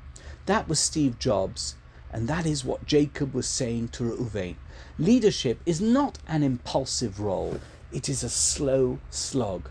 That 0.47 0.67
was 0.67 0.81
Steve 0.81 1.19
Jobs, 1.19 1.77
and 2.11 2.27
that 2.27 2.47
is 2.47 2.65
what 2.65 2.87
Jacob 2.87 3.35
was 3.35 3.47
saying 3.47 3.89
to 3.89 4.05
Reuven. 4.05 4.57
Leadership 4.99 5.61
is 5.67 5.81
not 5.83 6.19
an 6.27 6.43
impulsive 6.43 7.21
role, 7.21 7.61
it 7.93 8.09
is 8.09 8.25
a 8.25 8.31
slow 8.31 8.99
slog. 9.11 9.69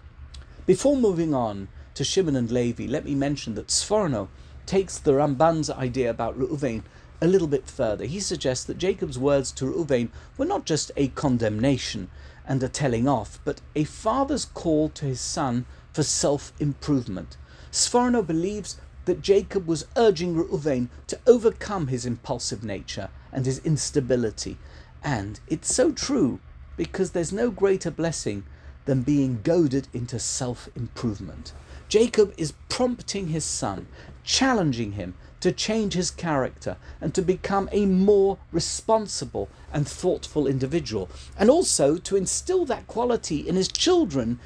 Before 0.68 0.96
moving 0.96 1.34
on 1.34 1.68
to 1.96 2.04
Shimon 2.04 2.36
and 2.36 2.52
Levi, 2.52 2.86
let 2.86 3.06
me 3.06 3.16
mention 3.16 3.56
that 3.56 3.68
Sforno 3.68 4.28
takes 4.70 5.00
the 5.00 5.14
Ramban's 5.14 5.72
idea 5.72 6.12
about 6.12 6.38
Reuven 6.38 6.84
a 7.20 7.28
little 7.28 7.48
bit 7.48 7.68
further. 7.68 8.06
He 8.06 8.20
suggests 8.20 8.64
that 8.66 8.78
Jacob's 8.78 9.18
words 9.18 9.52
to 9.54 9.66
Reuven 9.66 10.10
were 10.38 10.46
not 10.46 10.68
just 10.68 10.92
a 10.96 11.08
condemnation 11.08 12.08
and 12.46 12.62
a 12.62 12.70
telling 12.70 13.08
off, 13.08 13.40
but 13.44 13.62
a 13.76 13.84
father's 13.84 14.46
call 14.46 14.88
to 14.90 15.06
his 15.06 15.20
son 15.20 15.66
for 15.92 16.04
self 16.04 16.54
improvement. 16.60 17.36
Sforno 17.72 18.26
believes 18.26 18.80
that 19.06 19.24
Jacob 19.24 19.66
was 19.66 19.88
urging 19.98 20.36
Reuven 20.36 20.90
to 21.08 21.20
overcome 21.26 21.88
his 21.88 22.06
impulsive 22.06 22.64
nature 22.64 23.10
and 23.32 23.48
his 23.48 23.58
instability. 23.66 24.60
And 25.04 25.40
it's 25.48 25.74
so 25.74 25.92
true 25.92 26.42
because 26.78 27.12
there's 27.12 27.34
no 27.34 27.50
greater 27.50 27.90
blessing 27.90 28.44
than 28.86 29.02
being 29.02 29.42
goaded 29.44 29.88
into 29.94 30.20
self 30.20 30.70
improvement. 30.76 31.54
Jacob 31.88 32.34
is 32.38 32.54
prompting 32.70 33.28
his 33.28 33.44
son, 33.44 33.88
challenging 34.24 34.94
him 34.94 35.16
to 35.40 35.52
change 35.52 35.94
his 35.94 36.12
character 36.12 36.78
and 37.02 37.14
to 37.14 37.22
become 37.22 37.70
a 37.72 37.86
more 37.86 38.38
responsible 38.52 39.50
and 39.72 39.88
thoughtful 39.88 40.48
individual, 40.48 41.10
and 41.38 41.50
also 41.50 41.98
to 41.98 42.16
instill 42.16 42.66
that 42.66 42.88
quality 42.88 43.48
in 43.48 43.56
his 43.56 43.68
children 43.68 44.40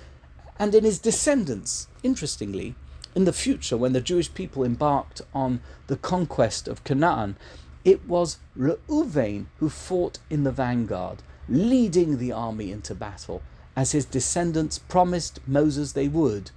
and 0.60 0.75
in 0.75 0.84
his 0.84 1.00
descendants. 1.00 1.88
Interestingly, 2.04 2.75
in 3.16 3.25
the 3.25 3.34
future, 3.34 3.78
when 3.78 3.94
the 3.94 4.02
Jewish 4.02 4.34
people 4.34 4.63
embarked 4.63 5.22
on 5.34 5.62
the 5.88 5.98
conquest 5.98 6.68
of 6.68 6.84
Canaan, 6.84 7.36
it 7.84 8.08
was 8.08 8.38
Reuven 8.58 9.48
who 9.58 9.70
fought 9.70 10.20
in 10.30 10.44
the 10.44 10.52
vanguard, 10.52 11.22
leading 11.50 12.18
the 12.18 12.32
army 12.32 12.72
into 12.72 12.96
battle, 12.96 13.42
as 13.75 13.92
his 13.92 14.06
descendants 14.06 14.77
promised 14.77 15.39
Moses 15.48 15.94
they 15.94 16.08
would 16.08 16.51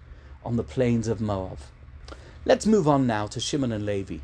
on 0.44 0.56
the 0.56 0.62
plains 0.62 1.08
of 1.08 1.20
Moab. 1.20 1.58
Let's 2.44 2.66
move 2.66 2.86
on 2.86 3.06
now 3.06 3.26
to 3.28 3.40
Shimon 3.40 3.72
and 3.72 3.84
Levi. 3.84 4.18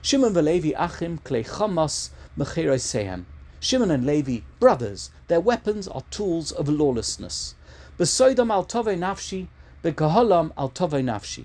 Shimon 0.00 0.36
and 0.36 0.46
Levi 0.46 0.72
achim 0.76 1.18
klei 1.18 1.46
chamos 1.46 2.10
mechirosehem. 2.36 3.24
Shimon 3.60 3.92
and 3.92 4.04
Levi, 4.04 4.40
brothers, 4.58 5.10
their 5.28 5.40
weapons 5.40 5.86
are 5.86 6.02
tools 6.10 6.50
of 6.50 6.68
lawlessness. 6.68 7.54
Besoidam 7.96 8.50
al 8.50 8.64
tove 8.64 8.98
nafshi, 8.98 9.46
bekoholam 9.84 10.50
al 10.58 10.70
tove 10.70 11.00
nafshi. 11.04 11.44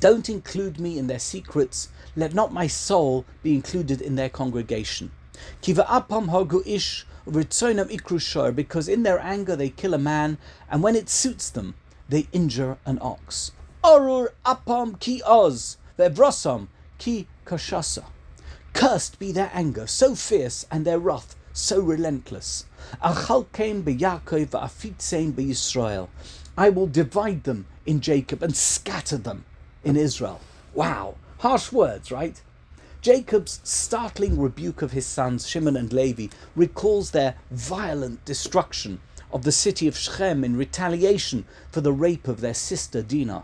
Don't 0.00 0.28
include 0.28 0.80
me 0.80 0.98
in 0.98 1.06
their 1.06 1.20
secrets. 1.20 1.88
Let 2.16 2.34
not 2.34 2.52
my 2.52 2.66
soul 2.66 3.24
be 3.44 3.54
included 3.54 4.00
in 4.00 4.16
their 4.16 4.28
congregation. 4.28 5.12
Kiva 5.60 5.86
because 8.54 8.88
in 8.88 9.02
their 9.02 9.18
anger 9.20 9.56
they 9.56 9.68
kill 9.68 9.94
a 9.94 9.98
man, 9.98 10.38
and 10.70 10.82
when 10.82 10.96
it 10.96 11.08
suits 11.08 11.50
them, 11.50 11.74
they 12.08 12.26
injure 12.32 12.78
an 12.84 12.98
ox. 13.00 13.52
Arur 13.84 14.34
apam 14.44 14.98
ki 15.00 15.22
oz, 15.24 15.76
ve'vrosam 15.98 16.68
ki 16.98 17.26
kashasa. 17.46 18.04
Cursed 18.72 19.18
be 19.18 19.32
their 19.32 19.50
anger, 19.52 19.86
so 19.86 20.14
fierce, 20.14 20.66
and 20.70 20.84
their 20.84 20.98
wrath, 20.98 21.36
so 21.52 21.80
relentless. 21.80 22.66
Achalkeim 23.02 23.82
beYaakov 23.82 24.48
va'afitzeim 24.48 25.32
beYisrael. 25.32 26.08
I 26.56 26.70
will 26.70 26.86
divide 26.86 27.44
them 27.44 27.66
in 27.86 28.00
Jacob 28.00 28.42
and 28.42 28.56
scatter 28.56 29.16
them 29.16 29.44
in 29.84 29.96
Israel. 29.96 30.40
Wow, 30.74 31.16
harsh 31.38 31.72
words, 31.72 32.10
right? 32.10 32.40
Jacob's 33.02 33.60
startling 33.64 34.38
rebuke 34.38 34.80
of 34.80 34.92
his 34.92 35.04
sons 35.04 35.48
Shimon 35.48 35.76
and 35.76 35.92
Levi 35.92 36.28
recalls 36.54 37.10
their 37.10 37.34
violent 37.50 38.24
destruction 38.24 39.00
of 39.32 39.42
the 39.42 39.50
city 39.50 39.88
of 39.88 39.96
Shechem 39.96 40.44
in 40.44 40.56
retaliation 40.56 41.44
for 41.72 41.80
the 41.80 41.92
rape 41.92 42.28
of 42.28 42.40
their 42.40 42.54
sister 42.54 43.02
Dinah. 43.02 43.42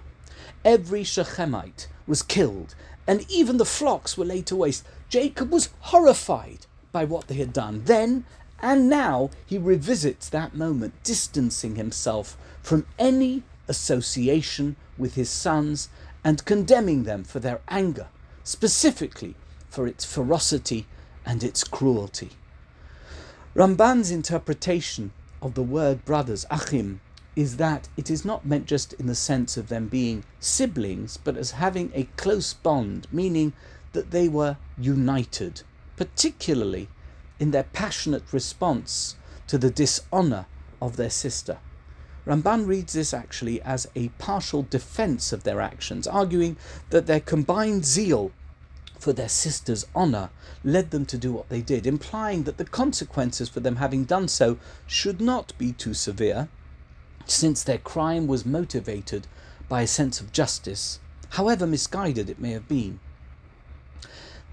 Every 0.65 1.03
Shechemite 1.03 1.89
was 2.07 2.23
killed, 2.23 2.77
and 3.05 3.27
even 3.29 3.57
the 3.57 3.65
flocks 3.65 4.17
were 4.17 4.25
laid 4.25 4.47
to 4.47 4.55
waste. 4.55 4.87
Jacob 5.09 5.51
was 5.51 5.71
horrified 5.81 6.67
by 6.93 7.05
what 7.05 7.27
they 7.27 7.35
had 7.35 7.53
done. 7.53 7.83
Then 7.85 8.27
and 8.63 8.89
now 8.89 9.29
he 9.45 9.59
revisits 9.59 10.29
that 10.29 10.55
moment, 10.55 10.95
distancing 11.03 11.75
himself 11.75 12.37
from 12.63 12.87
any 12.97 13.43
association 13.67 14.77
with 14.97 15.17
his 15.17 15.31
sons 15.31 15.89
and 16.23 16.45
condemning 16.45 17.03
them 17.03 17.25
for 17.25 17.41
their 17.41 17.61
anger, 17.69 18.07
specifically 18.45 19.35
for 19.69 19.87
its 19.87 20.05
ferocity 20.05 20.87
and 21.25 21.43
its 21.45 21.65
cruelty. 21.65 22.31
Ramban's 23.55 24.11
interpretation 24.11 25.13
of 25.43 25.55
the 25.55 25.63
word 25.63 26.05
brothers, 26.05 26.47
achim, 26.51 27.01
is 27.37 27.57
that 27.57 27.89
it 27.97 28.11
is 28.11 28.25
not 28.25 28.45
meant 28.45 28.67
just 28.67 28.93
in 28.95 29.07
the 29.07 29.15
sense 29.15 29.57
of 29.57 29.69
them 29.69 29.87
being 29.87 30.25
siblings, 30.41 31.17
but 31.17 31.37
as 31.37 31.53
having 31.53 31.93
a 31.95 32.05
close 32.17 32.53
bond, 32.53 33.07
meaning 33.13 33.53
that 33.93 34.11
they 34.11 34.29
were 34.29 34.57
united, 34.77 35.63
particularly 35.97 36.89
in 37.39 37.53
their 37.53 37.63
passionate 37.63 38.33
response 38.33 39.17
to 39.47 39.57
the 39.57 39.71
dishonour 39.71 40.47
of 40.81 40.97
their 40.97 41.11
sister. 41.11 41.59
Ramban 42.27 42.67
reads 42.67 42.93
this 42.93 43.15
actually 43.15 43.63
as 43.63 43.89
a 43.95 44.09
partial 44.19 44.63
defence 44.63 45.33
of 45.33 45.45
their 45.45 45.61
actions, 45.61 46.07
arguing 46.07 46.57
that 46.91 47.07
their 47.07 47.21
combined 47.21 47.87
zeal 47.87 48.33
for 48.99 49.13
their 49.13 49.29
sister's 49.29 49.87
honour 49.95 50.31
led 50.65 50.91
them 50.91 51.07
to 51.07 51.19
do 51.19 51.33
what 51.33 51.49
they 51.49 51.61
did, 51.61 51.87
implying 51.87 52.45
that 52.45 52.59
the 52.59 52.65
consequences 52.65 53.49
for 53.49 53.61
them 53.61 53.77
having 53.77 54.05
done 54.05 54.29
so 54.29 54.59
should 54.87 55.21
not 55.21 55.53
be 55.59 55.73
too 55.73 55.95
severe, 55.95 56.49
since 57.27 57.63
their 57.63 57.79
crime 57.79 58.27
was 58.27 58.47
motivated 58.47 59.27
by 59.69 59.83
a 59.83 59.87
sense 59.87 60.21
of 60.21 60.33
justice, 60.33 60.99
however 61.31 61.67
misguided 61.67 62.31
it 62.31 62.41
may 62.41 62.53
have 62.53 62.69
been. 62.69 63.01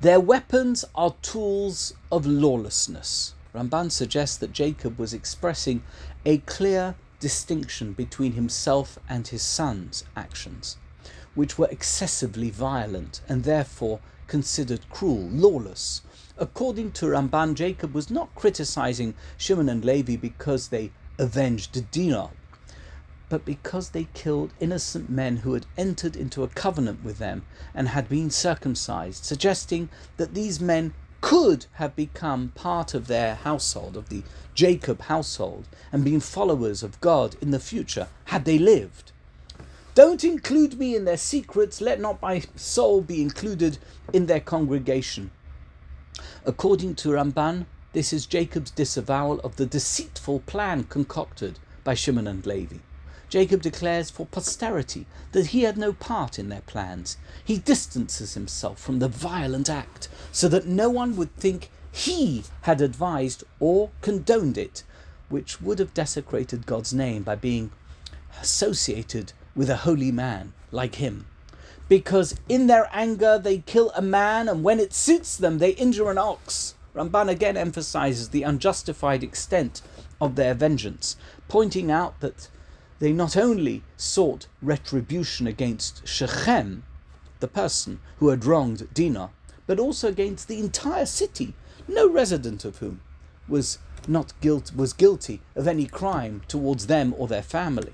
Their 0.02 0.20
weapons 0.20 0.84
are 0.94 1.16
tools 1.22 1.94
of 2.12 2.26
lawlessness. 2.26 3.34
Ramban 3.54 3.92
suggests 3.92 4.38
that 4.38 4.52
Jacob 4.52 5.00
was 5.00 5.14
expressing 5.14 5.82
a 6.26 6.40
clear 6.40 6.96
distinction 7.20 7.94
between 7.94 8.34
himself 8.34 9.00
and 9.08 9.28
his 9.28 9.42
son's 9.42 10.04
actions, 10.16 10.76
which 11.34 11.58
were 11.58 11.70
excessively 11.72 12.50
violent 12.50 13.22
and 13.30 13.46
therefore 13.46 14.02
considered 14.28 14.90
cruel, 14.90 15.30
lawless. 15.32 16.02
According 16.38 16.92
to 16.94 17.06
Ramban, 17.06 17.54
Jacob 17.54 17.94
was 17.94 18.10
not 18.10 18.36
criticizing 18.36 19.14
Shimon 19.38 19.70
and 19.70 19.86
Levi 19.86 20.16
because 20.16 20.68
they 20.68 20.92
avenged 21.18 21.92
Dinah, 21.92 22.32
but 23.30 23.46
because 23.46 23.90
they 23.90 24.08
killed 24.14 24.54
innocent 24.60 25.10
men 25.10 25.38
who 25.38 25.54
had 25.54 25.66
entered 25.78 26.16
into 26.16 26.44
a 26.44 26.50
covenant 26.50 27.04
with 27.04 27.18
them 27.18 27.46
and 27.74 27.90
had 27.90 28.10
been 28.10 28.30
circumcised, 28.30 29.24
suggesting 29.24 29.90
that 30.18 30.34
these 30.34 30.60
men 30.60 30.94
could 31.22 31.66
have 31.74 31.96
become 31.96 32.52
part 32.54 32.94
of 32.94 33.08
their 33.08 33.36
household, 33.36 33.98
of 33.98 34.10
the 34.10 34.24
Jacob 34.54 35.02
household, 35.02 35.68
and 35.92 36.04
been 36.04 36.20
followers 36.20 36.84
of 36.84 37.02
God 37.02 37.36
in 37.42 37.52
the 37.52 37.60
future 37.60 38.08
had 38.26 38.46
they 38.46 38.60
lived. 38.60 39.12
Don't 39.96 40.26
include 40.26 40.78
me 40.78 40.94
in 40.94 41.06
their 41.06 41.16
secrets, 41.16 41.80
let 41.80 42.02
not 42.02 42.22
my 42.22 42.44
soul 42.58 43.00
be 43.00 43.22
included 43.22 43.78
in 44.12 44.26
their 44.26 44.42
congregation. 44.42 45.32
According 46.46 46.96
to 46.96 47.12
Ramban, 47.12 47.66
this 47.94 48.12
is 48.12 48.26
Jacob's 48.26 48.72
disavowal 48.72 49.40
of 49.40 49.56
the 49.56 49.66
deceitful 49.66 50.42
plan 50.42 50.84
concocted 50.84 51.60
by 51.86 51.94
Shimon 51.94 52.28
and 52.28 52.46
Levi. 52.46 52.80
Jacob 53.30 53.62
declares 53.62 54.10
for 54.10 54.26
posterity 54.26 55.06
that 55.32 55.48
he 55.48 55.62
had 55.62 55.78
no 55.78 55.94
part 55.94 56.38
in 56.38 56.50
their 56.50 56.62
plans. 56.62 57.16
He 57.46 57.58
distances 57.58 58.34
himself 58.34 58.82
from 58.82 59.00
the 59.00 59.08
violent 59.08 59.70
act 59.70 60.10
so 60.34 60.50
that 60.50 60.68
no 60.68 60.90
one 60.90 61.16
would 61.16 61.34
think 61.38 61.70
he 61.90 62.44
had 62.64 62.82
advised 62.82 63.46
or 63.62 63.92
condoned 64.02 64.58
it, 64.58 64.84
which 65.30 65.62
would 65.62 65.80
have 65.80 65.94
desecrated 65.94 66.66
God's 66.66 66.94
name 66.94 67.24
by 67.24 67.36
being 67.36 67.72
associated 68.42 69.32
with 69.56 69.70
a 69.70 69.78
holy 69.78 70.12
man 70.12 70.54
like 70.72 70.96
him. 70.96 71.26
Because 71.88 72.36
in 72.50 72.68
their 72.68 72.90
anger 72.92 73.40
they 73.40 73.60
kill 73.60 73.92
a 73.96 74.02
man, 74.02 74.50
and 74.50 74.64
when 74.64 74.80
it 74.80 74.94
suits 74.94 75.38
them 75.38 75.60
they 75.60 75.72
injure 75.72 76.10
an 76.10 76.18
ox. 76.18 76.76
Ramban 76.96 77.30
again 77.30 77.58
emphasizes 77.58 78.30
the 78.30 78.44
unjustified 78.44 79.24
extent 79.24 79.82
of 80.20 80.36
their 80.36 80.54
vengeance, 80.54 81.18
pointing 81.48 81.92
out 81.92 82.20
that 82.22 82.50
they 83.00 83.12
not 83.12 83.36
only 83.36 83.84
sought 83.98 84.48
retribution 84.62 85.46
against 85.46 86.08
Shechem, 86.08 86.84
the 87.40 87.48
person 87.48 88.00
who 88.18 88.30
had 88.30 88.46
wronged 88.46 88.88
Dinah, 88.94 89.32
but 89.68 89.80
also 89.80 90.08
against 90.08 90.48
the 90.48 90.60
entire 90.60 91.06
city, 91.06 91.54
no 91.88 92.10
resident 92.10 92.64
of 92.66 92.78
whom 92.78 93.02
was 93.48 93.78
not 94.08 94.34
guilt 94.40 94.72
was 94.76 94.94
guilty 94.94 95.42
of 95.56 95.68
any 95.68 95.86
crime 95.86 96.42
towards 96.48 96.88
them 96.88 97.14
or 97.18 97.28
their 97.28 97.42
family. 97.42 97.94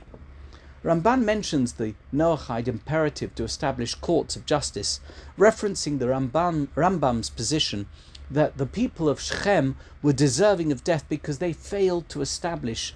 Ramban 0.84 1.24
mentions 1.24 1.74
the 1.74 1.94
Noahide 2.12 2.68
imperative 2.68 3.36
to 3.36 3.44
establish 3.44 3.94
courts 3.94 4.36
of 4.36 4.48
justice, 4.48 5.00
referencing 5.38 6.00
the 6.00 6.08
Rambam, 6.08 6.70
Rambam's 6.76 7.30
position 7.30 7.86
that 8.32 8.58
the 8.58 8.66
people 8.66 9.08
of 9.08 9.20
Shechem 9.20 9.76
were 10.02 10.14
deserving 10.14 10.72
of 10.72 10.84
death 10.84 11.06
because 11.08 11.38
they 11.38 11.54
failed 11.54 12.10
to 12.10 12.22
establish 12.22 12.96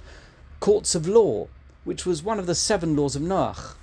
courts 0.59 0.95
of 0.95 1.07
law, 1.07 1.47
which 1.83 2.07
was 2.07 2.23
one 2.23 2.39
of 2.39 2.47
the 2.47 2.55
seven 2.55 2.95
laws 2.95 3.15
of 3.15 3.21
Noach. 3.21 3.75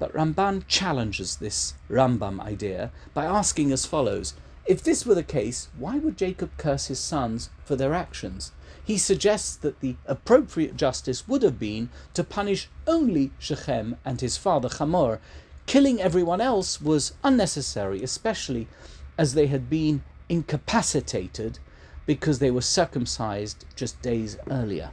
But 0.00 0.12
Ramban 0.12 0.66
challenges 0.66 1.36
this 1.36 1.74
Rambam 1.88 2.40
idea 2.40 2.90
by 3.12 3.24
asking 3.24 3.70
as 3.70 3.86
follows 3.86 4.34
If 4.66 4.82
this 4.82 5.06
were 5.06 5.14
the 5.14 5.22
case, 5.22 5.68
why 5.78 5.98
would 5.98 6.16
Jacob 6.18 6.50
curse 6.56 6.86
his 6.86 6.98
sons 6.98 7.50
for 7.64 7.76
their 7.76 7.94
actions? 7.94 8.50
He 8.84 8.98
suggests 8.98 9.56
that 9.56 9.80
the 9.80 9.96
appropriate 10.06 10.76
justice 10.76 11.26
would 11.26 11.42
have 11.42 11.58
been 11.58 11.88
to 12.12 12.22
punish 12.22 12.68
only 12.86 13.32
Shechem 13.38 13.96
and 14.04 14.20
his 14.20 14.36
father 14.36 14.68
Hamor. 14.68 15.20
Killing 15.66 16.00
everyone 16.00 16.42
else 16.42 16.80
was 16.80 17.14
unnecessary, 17.24 18.02
especially 18.02 18.68
as 19.16 19.32
they 19.32 19.46
had 19.46 19.70
been 19.70 20.02
incapacitated 20.28 21.58
because 22.06 22.38
they 22.38 22.50
were 22.50 22.60
circumcised 22.60 23.64
just 23.74 24.00
days 24.02 24.36
earlier. 24.50 24.90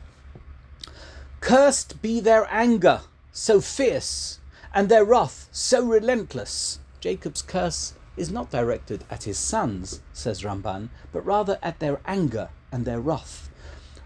Cursed 1.41 2.01
be 2.01 2.21
their 2.21 2.47
anger, 2.49 3.01
so 3.34 3.60
fierce, 3.60 4.39
and 4.73 4.88
their 4.88 5.04
wrath, 5.04 5.49
so 5.51 5.84
relentless. 5.84 6.80
Jacob's 7.01 7.41
curse 7.41 7.93
is 8.15 8.32
not 8.32 8.51
directed 8.51 9.04
at 9.10 9.23
his 9.23 9.38
sons, 9.38 10.01
says 10.13 10.43
Ramban, 10.43 10.89
but 11.12 11.25
rather 11.25 11.58
at 11.62 11.80
their 11.80 11.99
anger 12.06 12.49
and 12.71 12.86
their 12.86 13.01
wrath. 13.01 13.49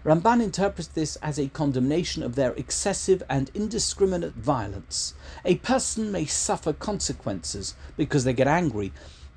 Ramban 0.06 0.40
interprets 0.40 0.86
this 0.86 1.16
as 1.16 1.36
a 1.36 1.48
condemnation 1.48 2.22
of 2.22 2.36
their 2.36 2.52
excessive 2.52 3.24
and 3.28 3.50
indiscriminate 3.54 4.34
violence. 4.34 5.14
A 5.44 5.56
person 5.56 6.12
may 6.12 6.26
suffer 6.26 6.72
consequences 6.72 7.74
because 7.96 8.22
they 8.22 8.32
get 8.32 8.46
angry, 8.46 8.92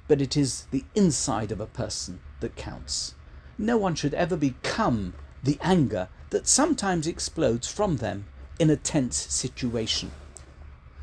but 0.07 0.21
it 0.21 0.37
is 0.37 0.67
the 0.69 0.85
inside 0.93 1.51
of 1.51 1.59
a 1.59 1.65
person 1.65 2.19
that 2.41 2.55
counts. 2.55 3.15
No 3.57 3.77
one 3.77 3.95
should 3.95 4.13
ever 4.13 4.37
become 4.37 5.15
the 5.41 5.57
anger 5.59 6.07
that 6.29 6.47
sometimes 6.47 7.07
explodes 7.07 7.67
from 7.67 7.97
them 7.97 8.25
in 8.59 8.69
a 8.69 8.75
tense 8.75 9.17
situation. 9.17 10.11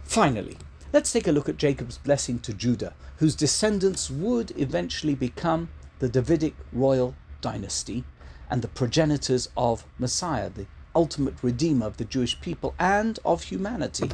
Finally, 0.04 0.58
let's 0.92 1.12
take 1.12 1.26
a 1.26 1.32
look 1.32 1.48
at 1.48 1.56
Jacob's 1.56 1.98
blessing 1.98 2.38
to 2.38 2.54
Judah, 2.54 2.94
whose 3.16 3.34
descendants 3.34 4.12
would 4.12 4.52
eventually 4.56 5.16
become 5.16 5.70
the 5.98 6.08
Davidic 6.08 6.54
royal 6.72 7.16
dynasty 7.40 8.04
and 8.50 8.62
the 8.62 8.68
progenitors 8.68 9.48
of 9.56 9.84
Messiah, 9.98 10.50
the 10.50 10.66
ultimate 10.94 11.34
redeemer 11.42 11.86
of 11.86 11.96
the 11.96 12.04
Jewish 12.04 12.40
people 12.40 12.74
and 12.78 13.18
of 13.24 13.44
humanity. 13.44 14.10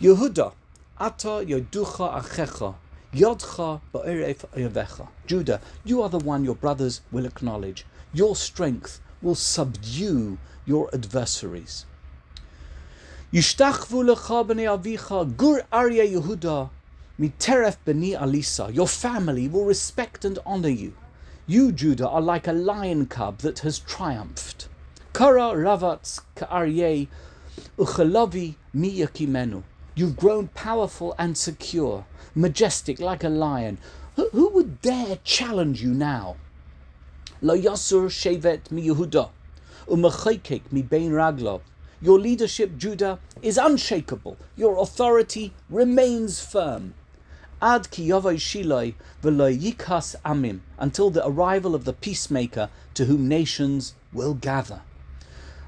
Yehuda, 0.00 0.52
Ata 1.00 1.44
yoducha 1.46 2.20
achecha, 2.20 2.74
yodcha 3.14 3.80
ba'eref 3.94 4.44
yavecha. 4.56 5.08
Judah, 5.26 5.60
you 5.84 6.02
are 6.02 6.08
the 6.08 6.18
one 6.18 6.44
your 6.44 6.56
brothers 6.56 7.02
will 7.12 7.24
acknowledge. 7.24 7.86
Your 8.12 8.34
strength 8.34 9.00
will 9.22 9.36
subdue 9.36 10.38
your 10.66 10.90
adversaries. 10.92 11.86
Yishtachvu 13.32 14.12
lecha 14.12 14.44
b'nei 14.44 14.66
avicha, 14.76 15.36
gur 15.36 15.62
arya 15.72 16.04
Yehuda, 16.04 16.70
miteref 17.20 17.76
b'ni 17.86 18.18
alisa. 18.18 18.74
Your 18.74 18.88
family 18.88 19.46
will 19.46 19.64
respect 19.64 20.24
and 20.24 20.40
honor 20.44 20.68
you. 20.68 20.94
You, 21.50 21.72
Judah, 21.72 22.06
are 22.06 22.20
like 22.20 22.46
a 22.46 22.52
lion 22.52 23.06
cub 23.06 23.38
that 23.38 23.60
has 23.60 23.78
triumphed. 23.78 24.68
Kara 25.14 25.54
ravatz 25.56 26.20
ka'aryeh 26.36 27.08
uchelavi 27.78 28.56
miyakimenu. 28.76 29.62
You've 29.94 30.18
grown 30.18 30.48
powerful 30.48 31.14
and 31.18 31.38
secure, 31.38 32.04
majestic 32.34 33.00
like 33.00 33.24
a 33.24 33.30
lion. 33.30 33.78
Who, 34.16 34.28
who 34.28 34.50
would 34.50 34.82
dare 34.82 35.20
challenge 35.24 35.82
you 35.82 35.94
now? 35.94 36.36
Lo 37.40 37.56
yasur 37.56 38.10
shevet 38.10 38.70
mi 38.70 38.86
Yehuda, 38.86 39.30
u'mechaykek 39.86 40.70
mi 40.70 40.82
bein 40.82 41.12
raglov. 41.12 41.62
Your 42.02 42.18
leadership, 42.18 42.76
Judah, 42.76 43.20
is 43.40 43.56
unshakable. 43.56 44.36
Your 44.54 44.76
authority 44.76 45.54
remains 45.70 46.44
firm. 46.44 46.92
Ad 47.60 47.90
ki 47.90 48.08
yavai 48.08 48.36
shiloi 48.36 48.94
v'lo 49.22 49.50
yikas 49.50 50.14
amim, 50.24 50.60
until 50.78 51.10
the 51.10 51.26
arrival 51.26 51.74
of 51.74 51.84
the 51.84 51.92
peacemaker 51.92 52.70
to 52.94 53.06
whom 53.06 53.26
nations 53.26 53.94
will 54.12 54.34
gather. 54.34 54.82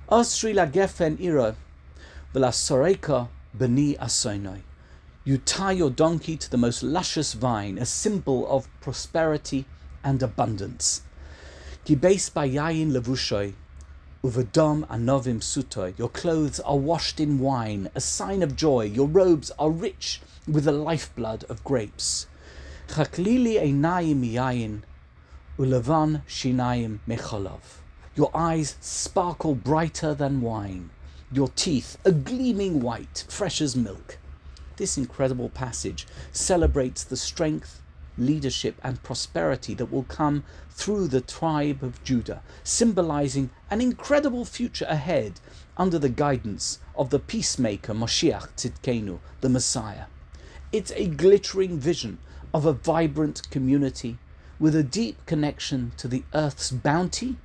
Asri 0.08 0.54
la 0.54 0.66
gefen 0.66 1.20
ira 1.20 1.56
v'la 2.32 2.52
soreka 2.52 3.28
b'ni 3.58 3.98
asoinoi. 3.98 4.60
You 5.24 5.38
tie 5.38 5.72
your 5.72 5.90
donkey 5.90 6.36
to 6.36 6.50
the 6.50 6.56
most 6.56 6.82
luscious 6.82 7.34
vine, 7.34 7.76
a 7.76 7.84
symbol 7.84 8.48
of 8.48 8.68
prosperity 8.80 9.66
and 10.04 10.22
abundance. 10.22 11.02
Ki 11.84 11.96
beis 11.96 12.30
bayayin 12.30 12.92
levushoi, 12.92 13.54
Uvadom 14.22 14.86
anovim 14.88 15.40
sutoi. 15.40 15.98
Your 15.98 16.10
clothes 16.10 16.60
are 16.60 16.76
washed 16.76 17.20
in 17.20 17.38
wine, 17.38 17.88
a 17.94 18.02
sign 18.02 18.42
of 18.42 18.54
joy. 18.54 18.82
Your 18.82 19.06
robes 19.06 19.50
are 19.58 19.70
rich 19.70 20.20
with 20.46 20.64
the 20.64 20.72
lifeblood 20.72 21.44
of 21.44 21.64
grapes. 21.64 22.26
Chaklili 22.88 23.58
einayim 23.58 24.30
yayin, 24.30 24.82
ulevan 25.58 26.20
shinayim 26.26 26.98
mecholov. 27.08 27.80
Your 28.14 28.30
eyes 28.34 28.76
sparkle 28.82 29.54
brighter 29.54 30.12
than 30.12 30.42
wine. 30.42 30.90
Your 31.32 31.48
teeth 31.48 31.96
a 32.04 32.12
gleaming 32.12 32.80
white, 32.82 33.24
fresh 33.30 33.62
as 33.62 33.74
milk. 33.74 34.18
This 34.76 34.98
incredible 34.98 35.48
passage 35.48 36.06
celebrates 36.30 37.04
the 37.04 37.16
strength, 37.16 37.79
leadership, 38.18 38.80
and 38.82 39.02
prosperity 39.02 39.74
that 39.74 39.92
will 39.92 40.04
come 40.04 40.44
through 40.70 41.08
the 41.08 41.20
tribe 41.20 41.82
of 41.82 42.02
Judah, 42.04 42.42
symbolizing 42.64 43.50
an 43.70 43.80
incredible 43.80 44.44
future 44.44 44.86
ahead 44.88 45.40
under 45.76 45.98
the 45.98 46.08
guidance 46.08 46.78
of 46.94 47.10
the 47.10 47.18
peacemaker 47.18 47.94
Moshiach 47.94 48.48
Tzidkenu, 48.56 49.18
the 49.40 49.48
Messiah. 49.48 50.06
It's 50.72 50.92
a 50.92 51.06
glittering 51.06 51.78
vision 51.78 52.18
of 52.52 52.66
a 52.66 52.72
vibrant 52.72 53.50
community 53.50 54.18
with 54.58 54.76
a 54.76 54.82
deep 54.82 55.24
connection 55.26 55.92
to 55.96 56.06
the 56.06 56.22
earth's 56.34 56.70
bounty 56.70 57.36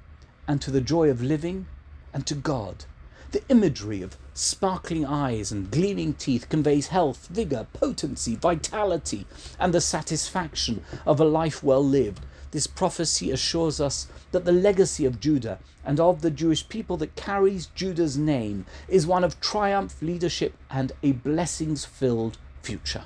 and 0.47 0.61
to 0.61 0.71
the 0.71 0.81
joy 0.81 1.09
of 1.09 1.21
living 1.21 1.65
and 2.13 2.27
to 2.27 2.35
God. 2.35 2.85
The 3.31 3.43
imagery 3.49 4.01
of 4.01 4.17
sparkling 4.35 5.05
eyes 5.05 5.49
and 5.49 5.71
gleaming 5.71 6.13
teeth 6.13 6.49
conveys 6.49 6.87
health, 6.87 7.27
vigour, 7.31 7.65
potency, 7.71 8.35
vitality, 8.35 9.25
and 9.57 9.73
the 9.73 9.79
satisfaction 9.79 10.83
of 11.05 11.21
a 11.21 11.25
life 11.25 11.63
well 11.63 11.83
lived. 11.83 12.19
This 12.51 12.67
prophecy 12.67 13.31
assures 13.31 13.79
us 13.79 14.07
that 14.31 14.43
the 14.43 14.51
legacy 14.51 15.05
of 15.05 15.21
Judah 15.21 15.59
and 15.85 16.01
of 16.01 16.21
the 16.21 16.31
Jewish 16.31 16.67
people 16.67 16.97
that 16.97 17.15
carries 17.15 17.67
Judah's 17.67 18.17
name 18.17 18.65
is 18.89 19.07
one 19.07 19.23
of 19.23 19.39
triumph, 19.39 20.01
leadership, 20.01 20.53
and 20.69 20.91
a 21.01 21.13
blessings 21.13 21.85
filled 21.85 22.37
future. 22.61 23.05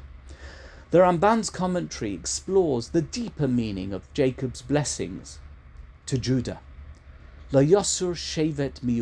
The 0.89 0.99
Ramban's 0.99 1.51
commentary 1.51 2.15
explores 2.15 2.89
the 2.89 3.03
deeper 3.03 3.47
meaning 3.47 3.93
of 3.93 4.11
Jacob's 4.15 4.63
blessings 4.63 5.37
to 6.07 6.17
Judah. 6.17 6.61
La 7.51 7.61
Yosur 7.61 8.15
Shevet 8.15 8.81
mi 8.81 9.01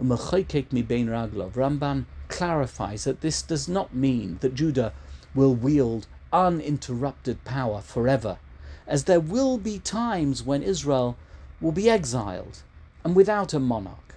Ramban 0.00 2.04
clarifies 2.28 3.04
that 3.04 3.20
this 3.20 3.42
does 3.42 3.68
not 3.68 3.94
mean 3.94 4.38
that 4.40 4.54
Judah 4.54 4.92
will 5.34 5.54
wield 5.54 6.06
uninterrupted 6.32 7.44
power 7.44 7.80
forever, 7.80 8.38
as 8.86 9.04
there 9.04 9.20
will 9.20 9.58
be 9.58 9.78
times 9.78 10.42
when 10.42 10.62
Israel 10.62 11.16
will 11.60 11.72
be 11.72 11.90
exiled 11.90 12.62
and 13.04 13.16
without 13.16 13.54
a 13.54 13.58
monarch, 13.58 14.16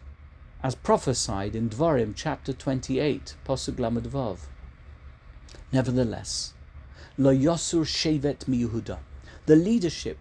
as 0.63 0.75
prophesied 0.75 1.55
in 1.55 1.69
Dvarim 1.69 2.13
chapter 2.15 2.53
28, 2.53 3.35
Posuk 3.45 3.79
Lamed 3.79 4.03
Vav. 4.03 4.39
Nevertheless, 5.71 6.53
Lo 7.17 7.33
Yosur 7.33 7.85
Shevet 7.85 8.47
mi 8.47 8.63
Yehuda, 8.63 8.99
the 9.45 9.55
leadership 9.55 10.17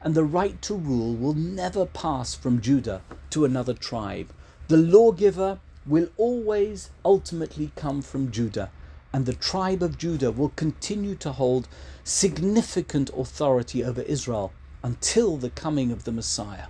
and 0.00 0.14
the 0.14 0.24
right 0.24 0.60
to 0.62 0.74
rule 0.74 1.14
will 1.14 1.34
never 1.34 1.86
pass 1.86 2.34
from 2.34 2.60
Judah 2.60 3.02
to 3.30 3.44
another 3.44 3.74
tribe. 3.74 4.32
The 4.72 4.78
lawgiver 4.78 5.60
will 5.84 6.08
always 6.16 6.88
ultimately 7.04 7.72
come 7.76 8.00
from 8.00 8.30
Judah, 8.30 8.70
and 9.12 9.26
the 9.26 9.34
tribe 9.34 9.82
of 9.82 9.98
Judah 9.98 10.30
will 10.32 10.48
continue 10.56 11.14
to 11.16 11.32
hold 11.32 11.68
significant 12.04 13.10
authority 13.14 13.84
over 13.84 14.00
Israel 14.00 14.50
until 14.82 15.36
the 15.36 15.50
coming 15.50 15.92
of 15.92 16.04
the 16.04 16.10
Messiah. 16.10 16.68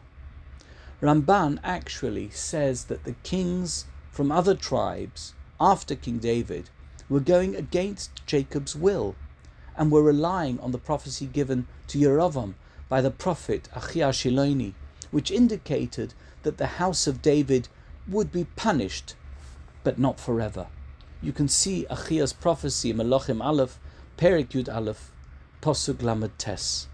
Ramban 1.01 1.61
actually 1.63 2.31
says 2.31 2.87
that 2.87 3.05
the 3.05 3.15
kings 3.23 3.85
from 4.11 4.33
other 4.33 4.57
tribes 4.57 5.35
after 5.61 5.95
King 5.95 6.19
David 6.19 6.71
were 7.09 7.21
going 7.21 7.55
against 7.55 8.27
Jacob's 8.27 8.75
will 8.75 9.15
and 9.77 9.93
were 9.93 10.03
relying 10.03 10.59
on 10.59 10.73
the 10.73 10.87
prophecy 10.91 11.27
given 11.27 11.69
to 11.87 12.01
Yerovam 12.01 12.55
by 12.89 13.01
the 13.01 13.13
prophet 13.13 13.69
Achia 13.77 14.11
Shiloni, 14.11 14.75
which 15.13 15.31
indicated 15.31 16.15
that 16.43 16.59
the 16.59 16.83
house 16.83 17.07
of 17.07 17.23
David 17.23 17.69
would 18.09 18.33
be 18.33 18.45
punished, 18.57 19.15
but 19.85 19.99
not 19.99 20.19
forever. 20.19 20.67
You 21.21 21.33
can 21.33 21.49
see 21.49 21.87
Achia's 21.89 22.33
prophecy 22.33 22.91
in 22.91 22.97
Malachim 22.97 23.43
Aleph, 23.43 23.79
Perek 24.17 24.49
Yud 24.49 24.75
Aleph, 24.75 25.13
Posuk 25.61 26.03
Lamed 26.03 26.37
Tes. 26.39 26.89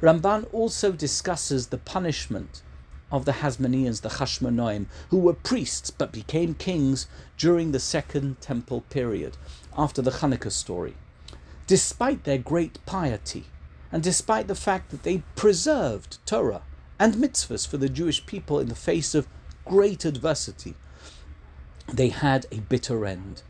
Ramban 0.00 0.46
also 0.52 0.92
discusses 0.92 1.68
the 1.68 1.78
punishment 1.78 2.62
of 3.10 3.24
the 3.24 3.32
Hasmoneans, 3.32 4.02
the 4.02 4.08
Hashmonaim, 4.10 4.86
who 5.10 5.18
were 5.18 5.34
priests 5.34 5.90
but 5.90 6.12
became 6.12 6.54
kings 6.54 7.06
during 7.38 7.72
the 7.72 7.80
Second 7.80 8.40
Temple 8.40 8.82
period, 8.90 9.36
after 9.78 10.02
the 10.02 10.10
Hanukkah 10.10 10.52
story. 10.52 10.94
Despite 11.66 12.24
their 12.24 12.38
great 12.38 12.84
piety, 12.86 13.44
and 13.90 14.02
despite 14.02 14.48
the 14.48 14.54
fact 14.54 14.90
that 14.90 15.04
they 15.04 15.22
preserved 15.36 16.18
Torah 16.26 16.62
and 16.98 17.14
mitzvahs 17.14 17.66
for 17.66 17.76
the 17.76 17.88
Jewish 17.88 18.26
people 18.26 18.58
in 18.58 18.68
the 18.68 18.74
face 18.74 19.14
of 19.14 19.28
great 19.64 20.04
adversity, 20.04 20.74
they 21.92 22.08
had 22.08 22.46
a 22.50 22.60
bitter 22.60 23.04
end. 23.06 23.42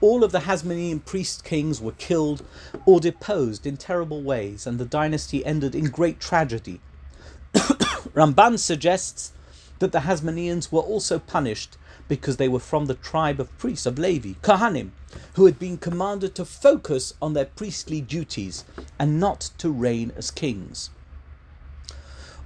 All 0.00 0.22
of 0.22 0.32
the 0.32 0.40
Hasmonean 0.40 1.04
priest 1.04 1.44
kings 1.44 1.80
were 1.80 1.92
killed 1.92 2.44
or 2.84 3.00
deposed 3.00 3.66
in 3.66 3.76
terrible 3.76 4.22
ways, 4.22 4.66
and 4.66 4.78
the 4.78 4.84
dynasty 4.84 5.44
ended 5.44 5.74
in 5.74 5.86
great 5.86 6.20
tragedy. 6.20 6.80
Ramban 7.54 8.58
suggests 8.58 9.32
that 9.78 9.92
the 9.92 10.00
Hasmoneans 10.00 10.70
were 10.70 10.80
also 10.80 11.18
punished 11.18 11.76
because 12.08 12.36
they 12.36 12.48
were 12.48 12.60
from 12.60 12.86
the 12.86 12.94
tribe 12.94 13.40
of 13.40 13.56
priests 13.58 13.86
of 13.86 13.98
Levi, 13.98 14.34
Kohanim, 14.42 14.90
who 15.34 15.46
had 15.46 15.58
been 15.58 15.78
commanded 15.78 16.34
to 16.34 16.44
focus 16.44 17.14
on 17.20 17.32
their 17.32 17.46
priestly 17.46 18.00
duties 18.00 18.64
and 18.98 19.18
not 19.18 19.50
to 19.58 19.70
reign 19.70 20.12
as 20.16 20.30
kings. 20.30 20.90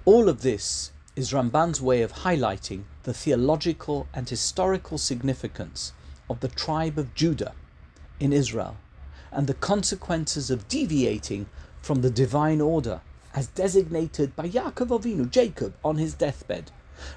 All 0.05 0.29
of 0.29 0.43
this 0.43 0.93
is 1.21 1.33
Ramban's 1.33 1.83
way 1.83 2.01
of 2.01 2.25
highlighting 2.25 2.85
the 3.03 3.13
theological 3.13 4.09
and 4.15 4.27
historical 4.27 4.97
significance 4.97 5.93
of 6.31 6.41
the 6.41 6.49
tribe 6.49 6.99
of 6.99 7.15
Judah 7.15 7.53
in 8.19 8.33
Israel 8.33 8.79
and 9.31 9.47
the 9.47 9.53
consequences 9.53 10.51
of 10.51 10.67
deviating 10.67 11.45
from 11.83 12.01
the 12.01 12.09
divine 12.09 12.63
order 12.63 13.03
as 13.35 13.49
designated 13.49 14.35
by 14.35 14.49
Yaakov 14.49 14.89
Avinu, 14.99 15.31
Jacob, 15.31 15.75
on 15.85 15.99
his 15.99 16.15
deathbed. 16.15 16.71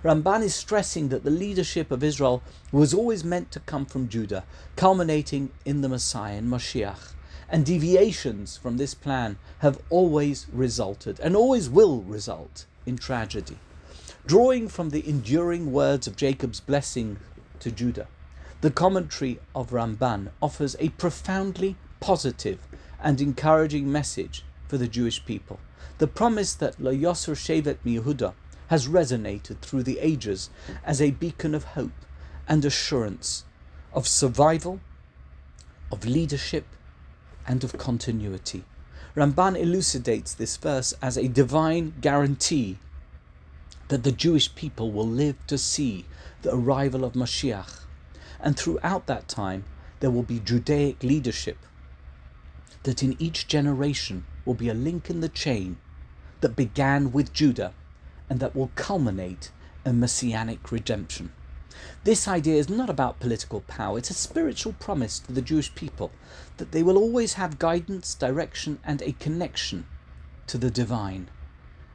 Ramban 0.03 0.43
is 0.43 0.53
stressing 0.53 1.07
that 1.07 1.23
the 1.23 1.29
leadership 1.29 1.89
of 1.89 2.03
Israel 2.03 2.43
was 2.73 2.93
always 2.93 3.23
meant 3.23 3.51
to 3.51 3.61
come 3.61 3.85
from 3.85 4.09
Judah, 4.09 4.43
culminating 4.75 5.49
in 5.63 5.79
the 5.79 5.87
Messiah 5.87 6.39
and 6.39 6.51
Mashiach. 6.51 7.13
And 7.47 7.65
deviations 7.65 8.57
from 8.57 8.75
this 8.75 8.93
plan 8.93 9.37
have 9.59 9.79
always 9.89 10.45
resulted 10.51 11.21
and 11.21 11.37
always 11.37 11.69
will 11.69 12.01
result 12.01 12.65
in 12.85 12.97
tragedy. 12.97 13.59
Drawing 14.25 14.69
from 14.69 14.91
the 14.91 15.07
enduring 15.07 15.73
words 15.73 16.07
of 16.07 16.15
Jacob's 16.15 16.61
blessing 16.61 17.19
to 17.59 17.69
Judah, 17.69 18.07
the 18.61 18.71
commentary 18.71 19.37
of 19.53 19.71
Ramban 19.71 20.29
offers 20.41 20.77
a 20.79 20.89
profoundly 20.89 21.75
positive 21.99 22.65
and 23.01 23.19
encouraging 23.19 23.91
message 23.91 24.45
for 24.69 24.77
the 24.77 24.87
Jewish 24.87 25.25
people. 25.25 25.59
The 25.97 26.07
promise 26.07 26.53
that 26.53 26.79
Lo 26.79 26.93
Yosser 26.93 27.35
Shevet 27.35 27.79
Yehuda 27.85 28.33
has 28.67 28.87
resonated 28.87 29.59
through 29.59 29.83
the 29.83 29.99
ages 29.99 30.49
as 30.85 31.01
a 31.01 31.11
beacon 31.11 31.53
of 31.53 31.75
hope 31.75 31.91
and 32.47 32.63
assurance 32.63 33.43
of 33.91 34.07
survival, 34.07 34.79
of 35.91 36.05
leadership, 36.05 36.65
and 37.45 37.61
of 37.65 37.77
continuity. 37.77 38.63
Ramban 39.17 39.59
elucidates 39.59 40.33
this 40.33 40.55
verse 40.55 40.93
as 41.01 41.17
a 41.17 41.27
divine 41.27 41.95
guarantee 41.99 42.77
that 43.89 44.03
the 44.03 44.11
Jewish 44.11 44.53
people 44.55 44.91
will 44.91 45.07
live 45.07 45.35
to 45.47 45.57
see 45.57 46.05
the 46.41 46.53
arrival 46.53 47.03
of 47.03 47.13
Mashiach, 47.13 47.81
and 48.39 48.57
throughout 48.57 49.07
that 49.07 49.27
time 49.27 49.65
there 49.99 50.11
will 50.11 50.23
be 50.23 50.39
Judaic 50.39 51.03
leadership, 51.03 51.57
that 52.83 53.03
in 53.03 53.15
each 53.19 53.47
generation 53.47 54.25
will 54.45 54.53
be 54.53 54.69
a 54.69 54.73
link 54.73 55.09
in 55.09 55.21
the 55.21 55.29
chain 55.29 55.77
that 56.41 56.55
began 56.55 57.11
with 57.11 57.33
Judah 57.33 57.73
and 58.29 58.39
that 58.39 58.55
will 58.55 58.71
culminate 58.75 59.51
in 59.85 59.99
messianic 59.99 60.71
redemption. 60.71 61.31
This 62.03 62.27
idea 62.27 62.55
is 62.55 62.69
not 62.69 62.89
about 62.89 63.19
political 63.19 63.61
power, 63.61 63.97
it's 63.97 64.09
a 64.09 64.13
spiritual 64.13 64.73
promise 64.73 65.19
to 65.19 65.31
the 65.31 65.41
Jewish 65.41 65.73
people 65.73 66.11
that 66.57 66.71
they 66.71 66.83
will 66.83 66.97
always 66.97 67.33
have 67.33 67.59
guidance, 67.59 68.13
direction, 68.13 68.79
and 68.83 69.01
a 69.01 69.13
connection 69.13 69.85
to 70.47 70.57
the 70.57 70.69
divine. 70.69 71.29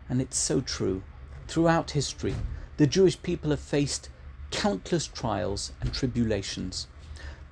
And 0.08 0.20
it's 0.20 0.38
so 0.38 0.60
true. 0.60 1.02
Throughout 1.48 1.92
history, 1.92 2.34
the 2.76 2.86
Jewish 2.86 3.20
people 3.22 3.50
have 3.50 3.60
faced 3.60 4.10
countless 4.50 5.06
trials 5.06 5.72
and 5.80 5.94
tribulations. 5.94 6.86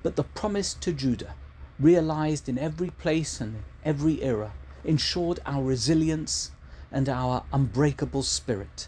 But 0.03 0.15
the 0.15 0.23
promise 0.23 0.75
to 0.75 0.93
Judah, 0.93 1.33
realized 1.79 2.47
in 2.47 2.59
every 2.59 2.91
place 2.91 3.41
and 3.41 3.63
every 3.83 4.21
era, 4.21 4.53
ensured 4.83 5.39
our 5.47 5.63
resilience 5.63 6.51
and 6.91 7.09
our 7.09 7.43
unbreakable 7.51 8.21
spirit. 8.21 8.87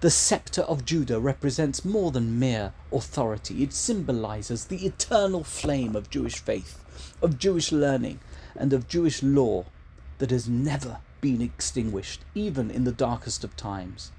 The 0.00 0.10
scepter 0.10 0.60
of 0.62 0.84
Judah 0.84 1.20
represents 1.20 1.82
more 1.82 2.10
than 2.10 2.38
mere 2.38 2.74
authority. 2.92 3.62
It 3.62 3.72
symbolizes 3.72 4.66
the 4.66 4.84
eternal 4.84 5.42
flame 5.42 5.96
of 5.96 6.10
Jewish 6.10 6.38
faith, 6.38 6.84
of 7.22 7.38
Jewish 7.38 7.72
learning, 7.72 8.20
and 8.54 8.74
of 8.74 8.88
Jewish 8.88 9.22
law 9.22 9.64
that 10.18 10.30
has 10.30 10.50
never 10.50 10.98
been 11.22 11.40
extinguished, 11.40 12.20
even 12.34 12.70
in 12.70 12.84
the 12.84 12.92
darkest 12.92 13.42
of 13.42 13.56
times. 13.56 14.12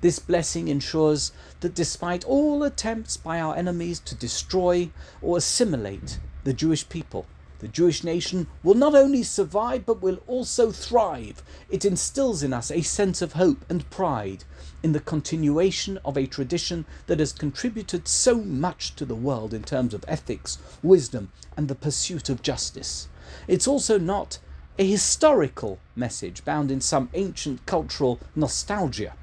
This 0.00 0.18
blessing 0.18 0.68
ensures 0.68 1.32
that 1.60 1.74
despite 1.74 2.24
all 2.24 2.62
attempts 2.62 3.16
by 3.16 3.40
our 3.40 3.56
enemies 3.56 4.00
to 4.00 4.14
destroy 4.14 4.90
or 5.20 5.38
assimilate 5.38 6.18
the 6.44 6.52
Jewish 6.52 6.88
people, 6.88 7.26
the 7.58 7.68
Jewish 7.68 8.04
nation 8.04 8.46
will 8.62 8.74
not 8.74 8.94
only 8.94 9.22
survive 9.22 9.86
but 9.86 10.02
will 10.02 10.20
also 10.26 10.70
thrive. 10.70 11.42
It 11.70 11.84
instills 11.84 12.42
in 12.42 12.52
us 12.52 12.70
a 12.70 12.82
sense 12.82 13.22
of 13.22 13.32
hope 13.32 13.64
and 13.68 13.88
pride 13.90 14.44
in 14.82 14.92
the 14.92 15.00
continuation 15.00 15.98
of 16.04 16.18
a 16.18 16.26
tradition 16.26 16.84
that 17.06 17.18
has 17.18 17.32
contributed 17.32 18.06
so 18.06 18.36
much 18.36 18.94
to 18.96 19.06
the 19.06 19.14
world 19.14 19.54
in 19.54 19.62
terms 19.62 19.94
of 19.94 20.04
ethics, 20.06 20.58
wisdom, 20.82 21.32
and 21.56 21.68
the 21.68 21.74
pursuit 21.74 22.28
of 22.28 22.42
justice. 22.42 23.08
It's 23.48 23.66
also 23.66 23.98
not 23.98 24.38
a 24.78 24.86
historical 24.86 25.78
message 25.94 26.44
bound 26.44 26.70
in 26.70 26.82
some 26.82 27.08
ancient 27.14 27.64
cultural 27.64 28.20
nostalgia. 28.34 29.14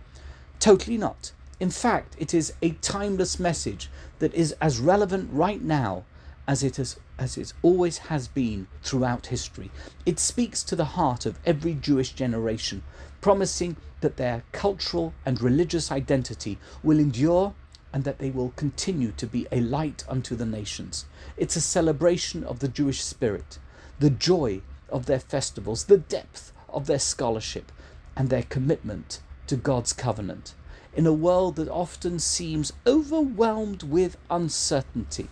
Totally 0.64 0.98
not. 0.98 1.34
In 1.60 1.70
fact, 1.70 2.16
it 2.18 2.34
is 2.34 2.54
a 2.62 2.70
timeless 2.80 3.38
message 3.38 3.90
that 4.20 4.34
is 4.34 4.56
as 4.62 4.80
relevant 4.80 5.30
right 5.34 5.62
now 5.62 6.06
as 6.48 6.64
it 6.64 6.80
as 6.80 7.38
it 7.38 7.52
always 7.62 7.98
has 8.08 8.30
been 8.30 8.68
throughout 8.82 9.26
history. 9.26 9.72
It 10.06 10.20
speaks 10.20 10.64
to 10.64 10.78
the 10.78 10.96
heart 10.96 11.26
of 11.26 11.38
every 11.46 11.74
Jewish 11.74 12.14
generation, 12.14 12.82
promising 13.20 13.76
that 14.00 14.16
their 14.16 14.44
cultural 14.54 15.14
and 15.26 15.42
religious 15.42 15.92
identity 15.92 16.58
will 16.82 16.98
endure 16.98 17.54
and 17.92 18.06
that 18.06 18.20
they 18.20 18.30
will 18.30 18.54
continue 18.56 19.12
to 19.18 19.28
be 19.28 19.46
a 19.52 19.60
light 19.60 20.06
unto 20.08 20.34
the 20.34 20.46
nations. 20.46 21.04
It's 21.36 21.58
a 21.58 21.72
celebration 21.76 22.46
of 22.46 22.60
the 22.60 22.70
Jewish 22.70 23.04
spirit, 23.04 23.60
the 24.00 24.10
joy 24.10 24.62
of 24.88 25.08
their 25.08 25.20
festivals, 25.20 25.84
the 25.84 25.98
depth 25.98 26.54
of 26.70 26.86
their 26.88 27.00
scholarship, 27.00 27.70
and 28.16 28.30
their 28.30 28.44
commitment 28.44 29.20
to 29.48 29.56
God's 29.56 29.94
covenant. 29.94 30.54
In 30.96 31.08
a 31.08 31.14
world 31.14 31.56
that 31.56 31.70
often 31.70 32.20
seems 32.20 32.74
overwhelmed 32.86 33.84
with 33.84 34.18
uncertainty, 34.30 35.28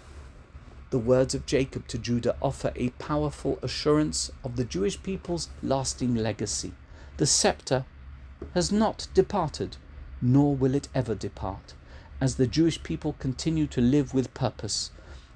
the 0.90 1.00
words 1.00 1.36
of 1.36 1.46
Jacob 1.46 1.88
to 1.88 1.98
Judah 1.98 2.36
offer 2.42 2.74
a 2.76 2.90
powerful 2.92 3.60
assurance 3.62 4.32
of 4.44 4.56
the 4.56 4.66
Jewish 4.66 5.02
people's 5.02 5.50
lasting 5.64 6.16
legacy. 6.16 6.74
The 7.18 7.26
scepter 7.26 7.86
has 8.54 8.72
not 8.72 9.08
departed, 9.14 9.78
nor 10.22 10.56
will 10.56 10.76
it 10.76 10.88
ever 10.96 11.16
depart, 11.16 11.74
as 12.20 12.36
the 12.36 12.48
Jewish 12.48 12.82
people 12.84 13.14
continue 13.20 13.68
to 13.68 13.82
live 13.82 14.14
with 14.14 14.34
purpose, 14.34 14.92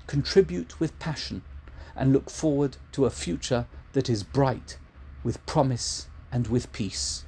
contribute 0.07 0.79
with 0.79 0.97
passion, 0.99 1.43
and 1.95 2.11
look 2.11 2.29
forward 2.29 2.77
to 2.91 3.05
a 3.05 3.09
future 3.09 3.67
that 3.93 4.09
is 4.09 4.23
bright 4.23 4.77
with 5.23 5.45
promise 5.45 6.07
and 6.31 6.47
with 6.47 6.71
peace. 6.73 7.24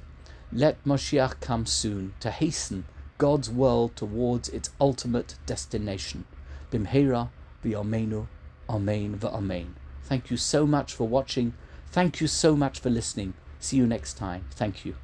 Let 0.52 0.82
Moshiach 0.84 1.40
come 1.40 1.66
soon 1.66 2.14
to 2.20 2.30
hasten 2.30 2.84
God's 3.18 3.50
world 3.50 3.96
towards 3.96 4.48
its 4.48 4.70
ultimate 4.80 5.34
destination. 5.44 6.24
Bimhera 6.70 7.28
v'Ameinu, 7.64 8.26
Amen 8.68 9.18
v'Amen. 9.18 9.74
Thank 10.04 10.30
you 10.30 10.36
so 10.36 10.66
much 10.66 10.94
for 10.94 11.06
watching. 11.06 11.52
Thank 11.90 12.20
you 12.20 12.26
so 12.26 12.56
much 12.56 12.80
for 12.80 12.88
listening. 12.88 13.34
See 13.60 13.76
you 13.76 13.86
next 13.86 14.14
time. 14.14 14.44
Thank 14.52 14.84
you. 14.84 14.94